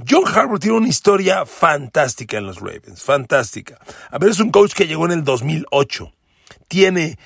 John 0.07 0.25
Harbaugh 0.27 0.59
tiene 0.59 0.77
una 0.77 0.87
historia 0.87 1.45
fantástica 1.45 2.37
en 2.37 2.45
los 2.45 2.59
Ravens. 2.59 3.03
Fantástica. 3.03 3.79
A 4.11 4.17
ver, 4.19 4.29
es 4.29 4.39
un 4.39 4.51
coach 4.51 4.73
que 4.73 4.87
llegó 4.87 5.05
en 5.05 5.11
el 5.11 5.23
2008. 5.23 6.11
Tiene 6.67 7.17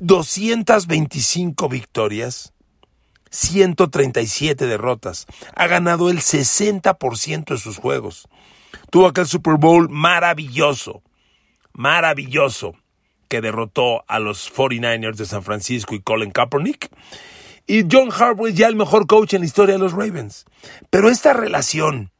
225 0.00 1.68
victorias 1.68 2.52
137 3.30 4.66
derrotas. 4.66 5.26
Ha 5.54 5.66
ganado 5.66 6.10
el 6.10 6.18
60% 6.18 7.44
de 7.44 7.58
sus 7.58 7.78
juegos. 7.78 8.28
Tuvo 8.90 9.06
aquel 9.06 9.26
Super 9.26 9.54
Bowl 9.54 9.88
maravilloso, 9.88 11.02
maravilloso, 11.72 12.74
que 13.28 13.40
derrotó 13.40 14.04
a 14.08 14.18
los 14.18 14.52
49ers 14.52 15.16
de 15.16 15.26
San 15.26 15.42
Francisco 15.42 15.94
y 15.94 16.00
Colin 16.00 16.32
Kaepernick. 16.32 16.90
Y 17.66 17.86
John 17.90 18.10
Harbaugh 18.10 18.48
es 18.48 18.56
ya 18.56 18.66
el 18.66 18.74
mejor 18.74 19.06
coach 19.06 19.34
en 19.34 19.42
la 19.42 19.46
historia 19.46 19.76
de 19.76 19.78
los 19.78 19.92
Ravens. 19.92 20.44
Pero 20.90 21.08
esta 21.08 21.32
relación, 21.32 22.10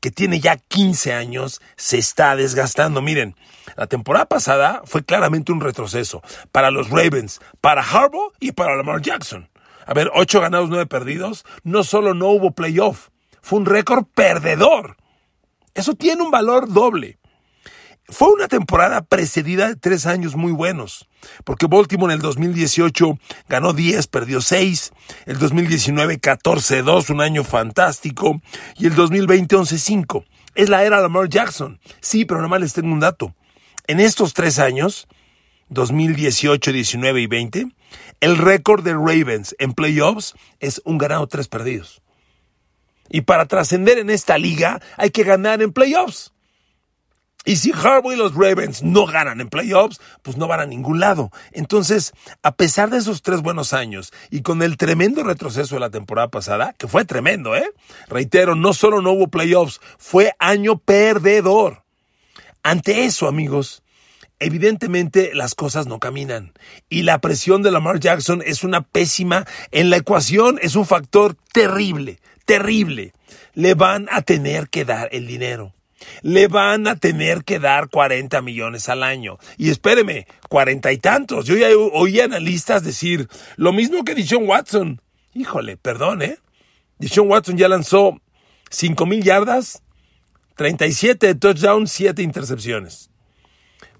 que 0.00 0.10
tiene 0.10 0.40
ya 0.40 0.56
15 0.56 1.12
años, 1.12 1.60
se 1.76 1.98
está 1.98 2.34
desgastando. 2.34 3.00
Miren, 3.00 3.36
la 3.76 3.86
temporada 3.86 4.26
pasada 4.26 4.82
fue 4.84 5.04
claramente 5.04 5.52
un 5.52 5.60
retroceso 5.60 6.20
para 6.50 6.72
los 6.72 6.90
Ravens, 6.90 7.40
para 7.60 7.82
Harbaugh 7.82 8.32
y 8.40 8.50
para 8.52 8.76
Lamar 8.76 9.00
Jackson. 9.00 9.48
A 9.88 9.94
ver, 9.94 10.10
ocho 10.14 10.42
ganados, 10.42 10.68
nueve 10.68 10.84
perdidos. 10.84 11.46
No 11.64 11.82
solo 11.82 12.12
no 12.12 12.28
hubo 12.28 12.50
playoff, 12.50 13.08
fue 13.40 13.58
un 13.58 13.64
récord 13.64 14.04
perdedor. 14.14 14.98
Eso 15.72 15.94
tiene 15.94 16.22
un 16.22 16.30
valor 16.30 16.70
doble. 16.70 17.18
Fue 18.04 18.28
una 18.28 18.48
temporada 18.48 19.00
precedida 19.00 19.68
de 19.68 19.76
tres 19.76 20.04
años 20.04 20.36
muy 20.36 20.52
buenos, 20.52 21.08
porque 21.44 21.66
Baltimore 21.66 22.12
en 22.12 22.18
el 22.18 22.22
2018 22.22 23.18
ganó 23.48 23.72
10, 23.72 24.06
perdió 24.08 24.42
6, 24.42 24.92
el 25.24 25.38
2019 25.38 26.20
14-2, 26.20 27.10
un 27.10 27.22
año 27.22 27.42
fantástico, 27.42 28.42
y 28.76 28.86
el 28.86 28.94
2020 28.94 29.56
11-5. 29.56 30.24
Es 30.54 30.68
la 30.68 30.84
era 30.84 31.00
Lamar 31.00 31.30
Jackson. 31.30 31.80
Sí, 32.00 32.26
pero 32.26 32.42
nomás 32.42 32.60
les 32.60 32.74
tengo 32.74 32.92
un 32.92 33.00
dato. 33.00 33.34
En 33.86 34.00
estos 34.00 34.34
tres 34.34 34.58
años, 34.58 35.08
2018, 35.70 36.72
19 36.72 37.22
y 37.22 37.26
20, 37.26 37.68
el 38.20 38.36
récord 38.36 38.82
de 38.82 38.94
Ravens 38.94 39.54
en 39.58 39.72
playoffs 39.72 40.34
es 40.60 40.82
un 40.84 40.98
ganado, 40.98 41.26
tres 41.26 41.48
perdidos. 41.48 42.02
Y 43.08 43.22
para 43.22 43.46
trascender 43.46 43.98
en 43.98 44.10
esta 44.10 44.38
liga 44.38 44.80
hay 44.96 45.10
que 45.10 45.24
ganar 45.24 45.62
en 45.62 45.72
playoffs. 45.72 46.32
Y 47.44 47.56
si 47.56 47.72
Harbaugh 47.72 48.12
y 48.12 48.16
los 48.16 48.34
Ravens 48.34 48.82
no 48.82 49.06
ganan 49.06 49.40
en 49.40 49.48
playoffs, 49.48 50.00
pues 50.22 50.36
no 50.36 50.48
van 50.48 50.60
a 50.60 50.66
ningún 50.66 51.00
lado. 51.00 51.30
Entonces, 51.52 52.12
a 52.42 52.54
pesar 52.54 52.90
de 52.90 52.98
esos 52.98 53.22
tres 53.22 53.40
buenos 53.40 53.72
años 53.72 54.12
y 54.30 54.42
con 54.42 54.62
el 54.62 54.76
tremendo 54.76 55.22
retroceso 55.22 55.76
de 55.76 55.80
la 55.80 55.88
temporada 55.88 56.28
pasada, 56.28 56.74
que 56.76 56.88
fue 56.88 57.06
tremendo, 57.06 57.56
¿eh? 57.56 57.72
Reitero, 58.08 58.54
no 58.54 58.74
solo 58.74 59.00
no 59.00 59.12
hubo 59.12 59.28
playoffs, 59.28 59.80
fue 59.96 60.34
año 60.38 60.78
perdedor. 60.78 61.84
Ante 62.62 63.06
eso, 63.06 63.28
amigos, 63.28 63.82
evidentemente 64.40 65.32
las 65.34 65.54
cosas 65.54 65.86
no 65.86 65.98
caminan. 65.98 66.52
Y 66.88 67.02
la 67.02 67.20
presión 67.20 67.62
de 67.62 67.70
Lamar 67.70 68.00
Jackson 68.00 68.42
es 68.44 68.64
una 68.64 68.82
pésima. 68.82 69.46
En 69.70 69.90
la 69.90 69.96
ecuación 69.96 70.58
es 70.62 70.76
un 70.76 70.86
factor 70.86 71.36
terrible, 71.52 72.20
terrible. 72.44 73.12
Le 73.54 73.74
van 73.74 74.08
a 74.10 74.22
tener 74.22 74.68
que 74.68 74.84
dar 74.84 75.08
el 75.12 75.26
dinero. 75.26 75.74
Le 76.22 76.46
van 76.46 76.86
a 76.86 76.96
tener 76.96 77.44
que 77.44 77.58
dar 77.58 77.88
40 77.88 78.40
millones 78.42 78.88
al 78.88 79.02
año. 79.02 79.38
Y 79.56 79.70
espéreme, 79.70 80.26
cuarenta 80.48 80.92
y 80.92 80.98
tantos. 80.98 81.46
Yo 81.46 81.56
ya 81.56 81.68
oí 81.76 82.20
analistas 82.20 82.84
decir 82.84 83.28
lo 83.56 83.72
mismo 83.72 84.04
que 84.04 84.14
Dishon 84.14 84.46
Watson. 84.48 85.00
Híjole, 85.34 85.76
perdón, 85.76 86.22
¿eh? 86.22 86.38
Dishon 86.98 87.28
Watson 87.28 87.56
ya 87.56 87.68
lanzó 87.68 88.20
5 88.70 89.06
mil 89.06 89.22
yardas, 89.22 89.82
37 90.56 91.26
de 91.26 91.34
touchdown, 91.34 91.86
7 91.86 92.22
intercepciones. 92.22 93.10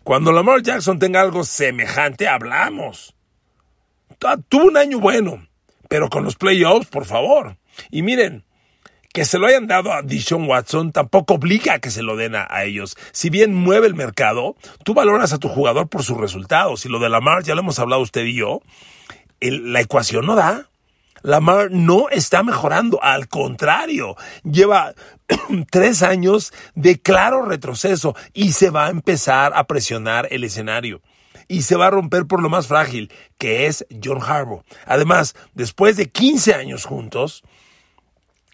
Cuando 0.09 0.33
Lamar 0.33 0.63
Jackson 0.63 0.99
tenga 0.99 1.21
algo 1.21 1.45
semejante, 1.45 2.29
hablamos. 2.29 3.15
Tuvo 4.49 4.65
un 4.65 4.79
año 4.79 5.01
bueno, 5.01 5.47
pero 5.91 6.09
con 6.09 6.25
los 6.25 6.35
playoffs, 6.35 6.87
por 6.87 7.05
favor. 7.05 7.59
Y 7.91 8.01
miren, 8.01 8.43
que 9.13 9.27
se 9.27 9.39
lo 9.39 9.47
hayan 9.47 9.67
dado 9.67 9.93
a 9.93 10.01
Dishon 10.01 10.49
Watson 10.49 10.93
tampoco 10.93 11.35
obliga 11.35 11.75
a 11.75 11.79
que 11.81 11.91
se 11.91 12.03
lo 12.03 12.17
den 12.17 12.37
a, 12.37 12.49
ellos. 12.63 12.97
Si 13.13 13.29
bien 13.29 13.55
mueve 13.55 13.87
el 13.87 13.95
mercado, 13.95 14.57
tú 14.83 14.95
valoras 14.95 15.35
a 15.35 15.39
tu 15.39 15.51
jugador 15.51 15.89
por 15.89 16.03
sus 16.03 16.17
resultados. 16.17 16.87
Y 16.87 16.89
lo 16.89 17.01
de 17.01 17.11
Lamar, 17.11 17.43
ya 17.43 17.55
lo 17.55 17.61
hemos 17.61 17.79
hablado 17.79 18.01
usted 18.01 18.25
y 18.25 18.33
yo, 18.33 18.63
la 19.43 19.83
ecuación 19.83 20.25
no 20.25 20.37
da. 20.37 20.71
Lamar 21.23 21.71
no 21.71 22.09
está 22.11 22.43
mejorando, 22.43 23.03
al 23.03 23.29
contrario, 23.29 24.17
lleva 24.45 24.95
tres 25.71 26.03
años 26.03 26.53
de 26.75 27.01
claro 27.01 27.43
retroceso 27.43 28.15
y 28.33 28.53
se 28.53 28.71
va 28.71 28.87
a 28.87 28.91
empezar 28.91 29.53
a 29.55 29.65
presionar 29.65 30.29
el 30.31 30.45
escenario. 30.45 31.03
Y 31.49 31.63
se 31.63 31.77
va 31.77 31.87
a 31.87 31.91
romper 31.91 32.27
por 32.27 32.43
lo 32.43 32.51
más 32.51 32.67
frágil, 32.67 33.11
que 33.39 33.67
es 33.67 33.87
John 34.03 34.21
Harbaugh. 34.23 34.65
Además, 34.85 35.35
después 35.55 35.97
de 35.97 36.11
15 36.11 36.55
años 36.55 36.85
juntos, 36.85 37.43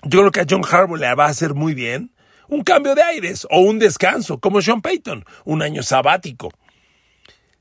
yo 0.04 0.20
creo 0.20 0.30
que 0.30 0.40
a 0.40 0.46
John 0.48 0.62
Harbaugh 0.64 0.96
le 0.96 1.12
va 1.14 1.26
a 1.26 1.30
hacer 1.30 1.54
muy 1.54 1.74
bien 1.74 2.12
un 2.48 2.62
cambio 2.62 2.94
de 2.94 3.02
aires 3.02 3.46
o 3.50 3.60
un 3.60 3.78
descanso, 3.78 4.38
como 4.38 4.60
Sean 4.60 4.80
Payton, 4.80 5.24
un 5.44 5.62
año 5.62 5.82
sabático. 5.82 6.52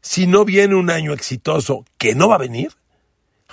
Si 0.02 0.28
no 0.28 0.46
viene 0.46 0.76
un 0.76 0.90
año 0.90 1.14
exitoso, 1.14 1.86
que 1.98 2.14
no 2.14 2.28
va 2.28 2.36
a 2.36 2.40
venir, 2.40 2.74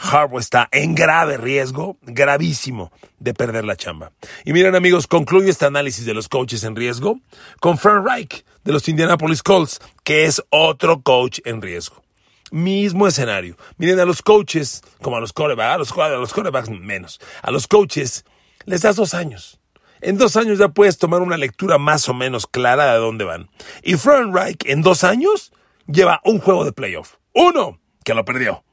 Harbaugh 0.01 0.41
está 0.41 0.69
en 0.73 0.95
grave 0.95 1.37
riesgo, 1.37 1.99
gravísimo, 2.03 2.91
de 3.19 3.35
perder 3.35 3.65
la 3.65 3.77
chamba. 3.77 4.13
Y 4.45 4.53
miren 4.53 4.75
amigos, 4.75 5.07
concluye 5.07 5.51
este 5.51 5.67
análisis 5.67 6.05
de 6.05 6.15
los 6.15 6.29
coaches 6.29 6.65
en 6.65 6.75
riesgo 6.75 7.21
con 7.61 7.77
Frank 7.79 8.07
Reich 8.07 8.45
de 8.65 8.73
los 8.73 8.89
Indianapolis 8.89 9.43
Colts, 9.43 9.81
que 10.05 10.25
es 10.25 10.43
otro 10.51 11.03
coach 11.03 11.41
en 11.45 11.61
riesgo. 11.61 12.03
Mismo 12.51 13.07
escenario. 13.07 13.57
Miren 13.77 14.01
a 14.01 14.05
los 14.05 14.23
coaches, 14.23 14.83
como 15.03 15.17
a 15.17 15.21
los 15.21 15.33
corebacks, 15.33 15.75
a 15.75 15.79
los, 15.79 15.93
a 15.93 16.09
los 16.09 16.33
corebacks 16.33 16.71
menos, 16.71 17.21
a 17.43 17.51
los 17.51 17.69
coaches 17.69 18.25
les 18.65 18.83
das 18.83 18.97
dos 18.97 19.15
años. 19.15 19.61
En 20.01 20.17
dos 20.17 20.37
años 20.37 20.59
ya 20.59 20.69
puedes 20.69 20.97
tomar 20.97 21.21
una 21.21 21.37
lectura 21.37 21.77
más 21.77 22.09
o 22.09 22.15
menos 22.15 22.47
clara 22.47 22.93
de 22.93 22.99
dónde 22.99 23.25
van. 23.25 23.51
Y 23.83 23.95
Frank 23.95 24.35
Reich 24.35 24.65
en 24.65 24.81
dos 24.81 25.05
años 25.05 25.53
lleva 25.87 26.21
un 26.25 26.39
juego 26.41 26.65
de 26.65 26.73
playoff. 26.73 27.17
Uno, 27.35 27.79
que 28.03 28.15
lo 28.15 28.25
perdió. 28.25 28.65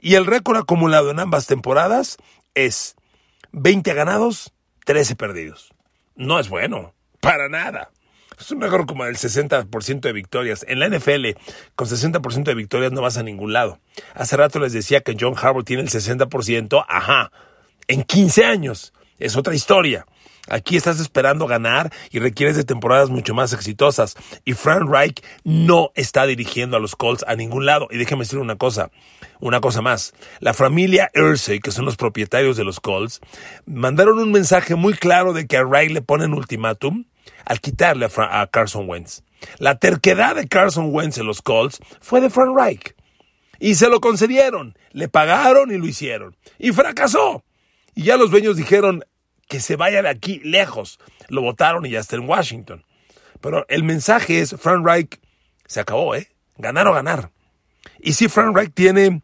Y 0.00 0.14
el 0.14 0.26
récord 0.26 0.58
acumulado 0.58 1.10
en 1.10 1.20
ambas 1.20 1.46
temporadas 1.46 2.16
es 2.54 2.96
20 3.52 3.92
ganados, 3.94 4.52
13 4.84 5.16
perdidos. 5.16 5.72
No 6.16 6.38
es 6.38 6.48
bueno, 6.48 6.94
para 7.20 7.48
nada. 7.48 7.90
Es 8.38 8.50
un 8.50 8.62
récord 8.62 8.86
como 8.86 9.04
del 9.04 9.16
60% 9.16 10.00
de 10.00 10.12
victorias. 10.12 10.64
En 10.66 10.78
la 10.78 10.88
NFL, 10.88 11.38
con 11.76 11.86
60% 11.86 12.44
de 12.44 12.54
victorias 12.54 12.90
no 12.90 13.02
vas 13.02 13.18
a 13.18 13.22
ningún 13.22 13.52
lado. 13.52 13.78
Hace 14.14 14.36
rato 14.36 14.58
les 14.58 14.72
decía 14.72 15.02
que 15.02 15.14
John 15.18 15.34
Harbaugh 15.36 15.64
tiene 15.64 15.82
el 15.82 15.90
60%, 15.90 16.84
ajá, 16.88 17.30
en 17.86 18.02
15 18.02 18.44
años. 18.46 18.94
Es 19.18 19.36
otra 19.36 19.54
historia. 19.54 20.06
Aquí 20.50 20.76
estás 20.76 20.98
esperando 21.00 21.46
ganar 21.46 21.92
y 22.10 22.18
requieres 22.18 22.56
de 22.56 22.64
temporadas 22.64 23.08
mucho 23.08 23.34
más 23.34 23.52
exitosas. 23.52 24.16
Y 24.44 24.54
Frank 24.54 24.88
Reich 24.88 25.22
no 25.44 25.92
está 25.94 26.26
dirigiendo 26.26 26.76
a 26.76 26.80
los 26.80 26.96
Colts 26.96 27.24
a 27.26 27.36
ningún 27.36 27.66
lado. 27.66 27.86
Y 27.90 27.98
déjeme 27.98 28.24
decir 28.24 28.40
una 28.40 28.56
cosa, 28.56 28.90
una 29.38 29.60
cosa 29.60 29.80
más. 29.80 30.12
La 30.40 30.52
familia 30.52 31.10
Ursay, 31.14 31.60
que 31.60 31.70
son 31.70 31.84
los 31.84 31.96
propietarios 31.96 32.56
de 32.56 32.64
los 32.64 32.80
Colts, 32.80 33.20
mandaron 33.64 34.18
un 34.18 34.32
mensaje 34.32 34.74
muy 34.74 34.94
claro 34.94 35.32
de 35.32 35.46
que 35.46 35.56
a 35.56 35.64
Reich 35.64 35.92
le 35.92 36.02
ponen 36.02 36.34
ultimátum 36.34 37.04
al 37.44 37.60
quitarle 37.60 38.08
a, 38.16 38.46
Carson 38.48 38.88
Wentz. 38.88 39.22
La 39.58 39.78
terquedad 39.78 40.34
de 40.34 40.48
Carson 40.48 40.88
Wentz 40.92 41.18
en 41.18 41.26
los 41.26 41.42
Colts 41.42 41.78
fue 42.00 42.20
de 42.20 42.28
Frank 42.28 42.56
Reich. 42.56 42.94
Y 43.60 43.74
se 43.76 43.88
lo 43.88 44.00
concedieron, 44.00 44.76
le 44.92 45.08
pagaron 45.08 45.70
y 45.70 45.78
lo 45.78 45.86
hicieron. 45.86 46.36
Y 46.58 46.72
fracasó. 46.72 47.44
Y 47.94 48.04
ya 48.04 48.16
los 48.16 48.30
dueños 48.30 48.56
dijeron, 48.56 49.04
que 49.50 49.58
se 49.58 49.74
vaya 49.74 50.00
de 50.00 50.08
aquí 50.08 50.40
lejos. 50.44 51.00
Lo 51.28 51.42
votaron 51.42 51.84
y 51.84 51.90
ya 51.90 51.98
está 51.98 52.14
en 52.14 52.28
Washington. 52.28 52.84
Pero 53.40 53.66
el 53.68 53.82
mensaje 53.82 54.40
es, 54.40 54.54
Frank 54.56 54.86
Reich 54.86 55.20
se 55.66 55.80
acabó, 55.80 56.14
¿eh? 56.14 56.28
Ganar 56.56 56.86
o 56.86 56.94
ganar. 56.94 57.32
Y 57.98 58.12
si 58.12 58.28
Frank 58.28 58.56
Reich 58.56 58.72
tiene 58.72 59.22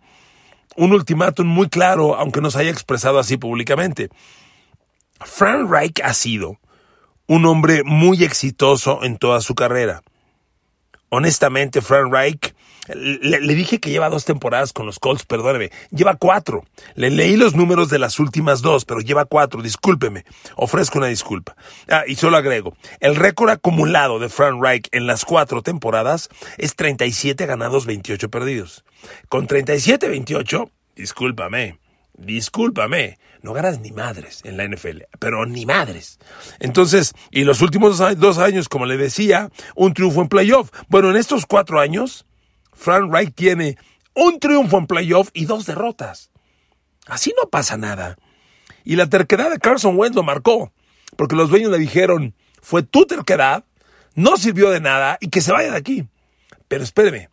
un 0.76 0.92
ultimátum 0.92 1.46
muy 1.46 1.68
claro, 1.68 2.16
aunque 2.16 2.40
no 2.40 2.50
se 2.50 2.58
haya 2.58 2.70
expresado 2.70 3.20
así 3.20 3.36
públicamente. 3.36 4.08
Frank 5.20 5.70
Reich 5.70 6.00
ha 6.02 6.12
sido 6.12 6.58
un 7.28 7.46
hombre 7.46 7.84
muy 7.84 8.24
exitoso 8.24 9.04
en 9.04 9.18
toda 9.18 9.40
su 9.40 9.54
carrera. 9.54 10.02
Honestamente, 11.08 11.80
Frank 11.80 12.12
Reich 12.12 12.54
le, 12.94 13.54
dije 13.54 13.80
que 13.80 13.90
lleva 13.90 14.08
dos 14.08 14.24
temporadas 14.24 14.72
con 14.72 14.86
los 14.86 14.98
Colts, 14.98 15.24
perdóneme. 15.24 15.70
Lleva 15.90 16.16
cuatro. 16.16 16.64
Le 16.94 17.10
leí 17.10 17.36
los 17.36 17.54
números 17.54 17.88
de 17.88 17.98
las 17.98 18.18
últimas 18.20 18.62
dos, 18.62 18.84
pero 18.84 19.00
lleva 19.00 19.24
cuatro. 19.24 19.62
Discúlpeme. 19.62 20.24
Ofrezco 20.56 20.98
una 20.98 21.08
disculpa. 21.08 21.56
Ah, 21.88 22.04
y 22.06 22.14
solo 22.16 22.36
agrego. 22.36 22.76
El 23.00 23.16
récord 23.16 23.50
acumulado 23.50 24.18
de 24.18 24.28
Frank 24.28 24.62
Reich 24.62 24.88
en 24.92 25.06
las 25.06 25.24
cuatro 25.24 25.62
temporadas 25.62 26.28
es 26.58 26.76
37 26.76 27.46
ganados, 27.46 27.86
28 27.86 28.30
perdidos. 28.30 28.84
Con 29.28 29.48
37-28, 29.48 30.70
discúlpame. 30.94 31.78
Discúlpame, 32.18 33.18
no 33.42 33.52
ganas 33.52 33.80
ni 33.80 33.92
madres 33.92 34.40
en 34.44 34.56
la 34.56 34.66
NFL, 34.66 35.02
pero 35.18 35.44
ni 35.44 35.66
madres. 35.66 36.18
Entonces, 36.60 37.12
y 37.30 37.44
los 37.44 37.60
últimos 37.60 37.98
dos 38.18 38.38
años, 38.38 38.68
como 38.68 38.86
le 38.86 38.96
decía, 38.96 39.50
un 39.74 39.92
triunfo 39.92 40.22
en 40.22 40.28
playoff. 40.28 40.70
Bueno, 40.88 41.10
en 41.10 41.16
estos 41.16 41.44
cuatro 41.44 41.78
años, 41.78 42.24
Frank 42.72 43.12
Reich 43.12 43.34
tiene 43.34 43.76
un 44.14 44.40
triunfo 44.40 44.78
en 44.78 44.86
playoff 44.86 45.28
y 45.34 45.44
dos 45.44 45.66
derrotas. 45.66 46.30
Así 47.06 47.34
no 47.40 47.50
pasa 47.50 47.76
nada. 47.76 48.16
Y 48.82 48.96
la 48.96 49.08
terquedad 49.08 49.50
de 49.50 49.58
Carson 49.58 49.96
Wentz 49.98 50.16
lo 50.16 50.22
marcó, 50.22 50.72
porque 51.16 51.36
los 51.36 51.50
dueños 51.50 51.70
le 51.70 51.78
dijeron, 51.78 52.34
fue 52.62 52.82
tu 52.82 53.04
terquedad, 53.04 53.64
no 54.14 54.38
sirvió 54.38 54.70
de 54.70 54.80
nada 54.80 55.18
y 55.20 55.28
que 55.28 55.42
se 55.42 55.52
vaya 55.52 55.72
de 55.72 55.76
aquí. 55.76 56.08
Pero 56.66 56.82
espéreme, 56.82 57.28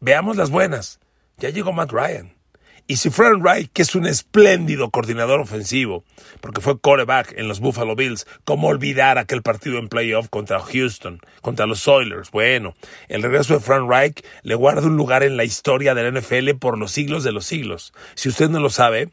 veamos 0.00 0.36
las 0.36 0.50
buenas. 0.50 1.00
Ya 1.38 1.50
llegó 1.50 1.72
Matt 1.72 1.90
Ryan. 1.90 2.41
Y 2.86 2.96
si 2.96 3.10
Frank 3.10 3.42
Wright, 3.42 3.70
que 3.72 3.82
es 3.82 3.94
un 3.94 4.06
espléndido 4.06 4.90
coordinador 4.90 5.40
ofensivo, 5.40 6.04
porque 6.40 6.60
fue 6.60 6.78
quarterback 6.78 7.32
en 7.36 7.48
los 7.48 7.60
Buffalo 7.60 7.94
Bills, 7.94 8.26
¿cómo 8.44 8.68
olvidar 8.68 9.18
aquel 9.18 9.42
partido 9.42 9.78
en 9.78 9.88
playoff 9.88 10.28
contra 10.28 10.60
Houston, 10.60 11.20
contra 11.40 11.66
los 11.66 11.86
Oilers? 11.86 12.30
Bueno, 12.30 12.74
el 13.08 13.22
regreso 13.22 13.54
de 13.54 13.60
Frank 13.60 13.88
Reich 13.88 14.24
le 14.42 14.54
guarda 14.56 14.86
un 14.86 14.96
lugar 14.96 15.22
en 15.22 15.36
la 15.36 15.44
historia 15.44 15.94
del 15.94 16.20
NFL 16.20 16.56
por 16.58 16.76
los 16.76 16.90
siglos 16.92 17.24
de 17.24 17.32
los 17.32 17.46
siglos. 17.46 17.94
Si 18.14 18.28
usted 18.28 18.50
no 18.50 18.58
lo 18.58 18.68
sabe, 18.68 19.10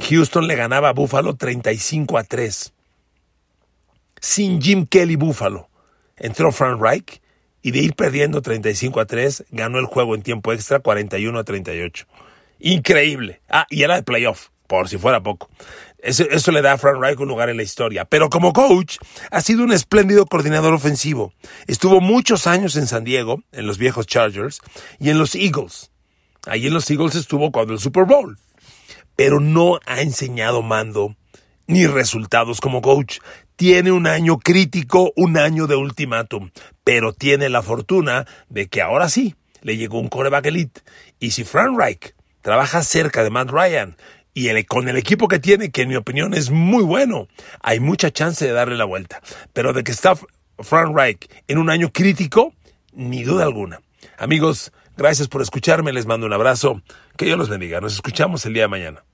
Houston 0.00 0.46
le 0.46 0.56
ganaba 0.56 0.90
a 0.90 0.92
Buffalo 0.92 1.36
35 1.36 2.18
a 2.18 2.24
3. 2.24 2.72
Sin 4.20 4.60
Jim 4.60 4.86
Kelly 4.86 5.16
Buffalo. 5.16 5.68
Entró 6.16 6.52
Frank 6.52 6.80
Reich 6.80 7.20
y 7.64 7.70
de 7.70 7.78
ir 7.78 7.94
perdiendo 7.94 8.42
35 8.42 9.00
a 9.00 9.06
3, 9.06 9.46
ganó 9.50 9.78
el 9.78 9.86
juego 9.86 10.14
en 10.14 10.22
tiempo 10.22 10.52
extra 10.52 10.80
41 10.80 11.38
a 11.38 11.44
38. 11.44 12.06
Increíble. 12.58 13.40
Ah, 13.48 13.66
y 13.70 13.82
era 13.82 13.96
de 13.96 14.02
playoff, 14.02 14.48
por 14.66 14.88
si 14.88 14.98
fuera 14.98 15.22
poco. 15.22 15.48
Eso, 16.04 16.52
le 16.52 16.60
da 16.60 16.72
a 16.72 16.78
Frank 16.78 17.00
Reich 17.00 17.18
un 17.18 17.28
lugar 17.28 17.48
en 17.48 17.56
la 17.56 17.62
historia. 17.62 18.04
Pero 18.04 18.28
como 18.28 18.52
coach, 18.52 18.98
ha 19.30 19.40
sido 19.40 19.64
un 19.64 19.72
espléndido 19.72 20.26
coordinador 20.26 20.74
ofensivo. 20.74 21.32
Estuvo 21.66 22.02
muchos 22.02 22.46
años 22.46 22.76
en 22.76 22.86
San 22.86 23.04
Diego, 23.04 23.42
en 23.52 23.66
los 23.66 23.78
viejos 23.78 24.06
Chargers, 24.06 24.60
y 25.00 25.08
en 25.08 25.18
los 25.18 25.34
Eagles. 25.34 25.90
Ahí 26.46 26.66
en 26.66 26.74
los 26.74 26.90
Eagles 26.90 27.14
estuvo 27.14 27.50
cuando 27.50 27.72
el 27.72 27.78
Super 27.78 28.04
Bowl. 28.04 28.38
Pero 29.16 29.40
no 29.40 29.80
ha 29.86 30.02
enseñado 30.02 30.60
mando 30.60 31.16
ni 31.66 31.86
resultados 31.86 32.60
como 32.60 32.82
coach. 32.82 33.20
Tiene 33.56 33.90
un 33.90 34.06
año 34.06 34.38
crítico, 34.38 35.12
un 35.16 35.38
año 35.38 35.66
de 35.66 35.76
ultimátum, 35.76 36.50
pero 36.82 37.14
tiene 37.14 37.48
la 37.48 37.62
fortuna 37.62 38.26
de 38.50 38.66
que 38.66 38.82
ahora 38.82 39.08
sí 39.08 39.36
le 39.62 39.78
llegó 39.78 39.98
un 39.98 40.08
coreback 40.08 40.46
elite. 40.46 40.82
Y 41.18 41.30
si 41.30 41.44
Frank 41.44 41.78
Reich 41.78 42.14
trabaja 42.44 42.82
cerca 42.82 43.24
de 43.24 43.30
Matt 43.30 43.50
Ryan 43.50 43.96
y 44.34 44.64
con 44.64 44.90
el 44.90 44.98
equipo 44.98 45.28
que 45.28 45.38
tiene, 45.38 45.70
que 45.70 45.82
en 45.82 45.88
mi 45.88 45.96
opinión 45.96 46.34
es 46.34 46.50
muy 46.50 46.82
bueno, 46.82 47.26
hay 47.62 47.80
mucha 47.80 48.10
chance 48.10 48.44
de 48.44 48.52
darle 48.52 48.76
la 48.76 48.84
vuelta. 48.84 49.22
Pero 49.54 49.72
de 49.72 49.82
que 49.82 49.92
está 49.92 50.14
Frank 50.58 50.94
Reich 50.94 51.26
en 51.48 51.56
un 51.56 51.70
año 51.70 51.90
crítico, 51.90 52.52
ni 52.92 53.22
duda 53.22 53.44
alguna. 53.44 53.80
Amigos, 54.18 54.72
gracias 54.94 55.26
por 55.28 55.40
escucharme, 55.40 55.94
les 55.94 56.04
mando 56.04 56.26
un 56.26 56.34
abrazo, 56.34 56.82
que 57.16 57.24
Dios 57.24 57.38
los 57.38 57.48
bendiga, 57.48 57.80
nos 57.80 57.94
escuchamos 57.94 58.44
el 58.44 58.52
día 58.52 58.64
de 58.64 58.68
mañana. 58.68 59.04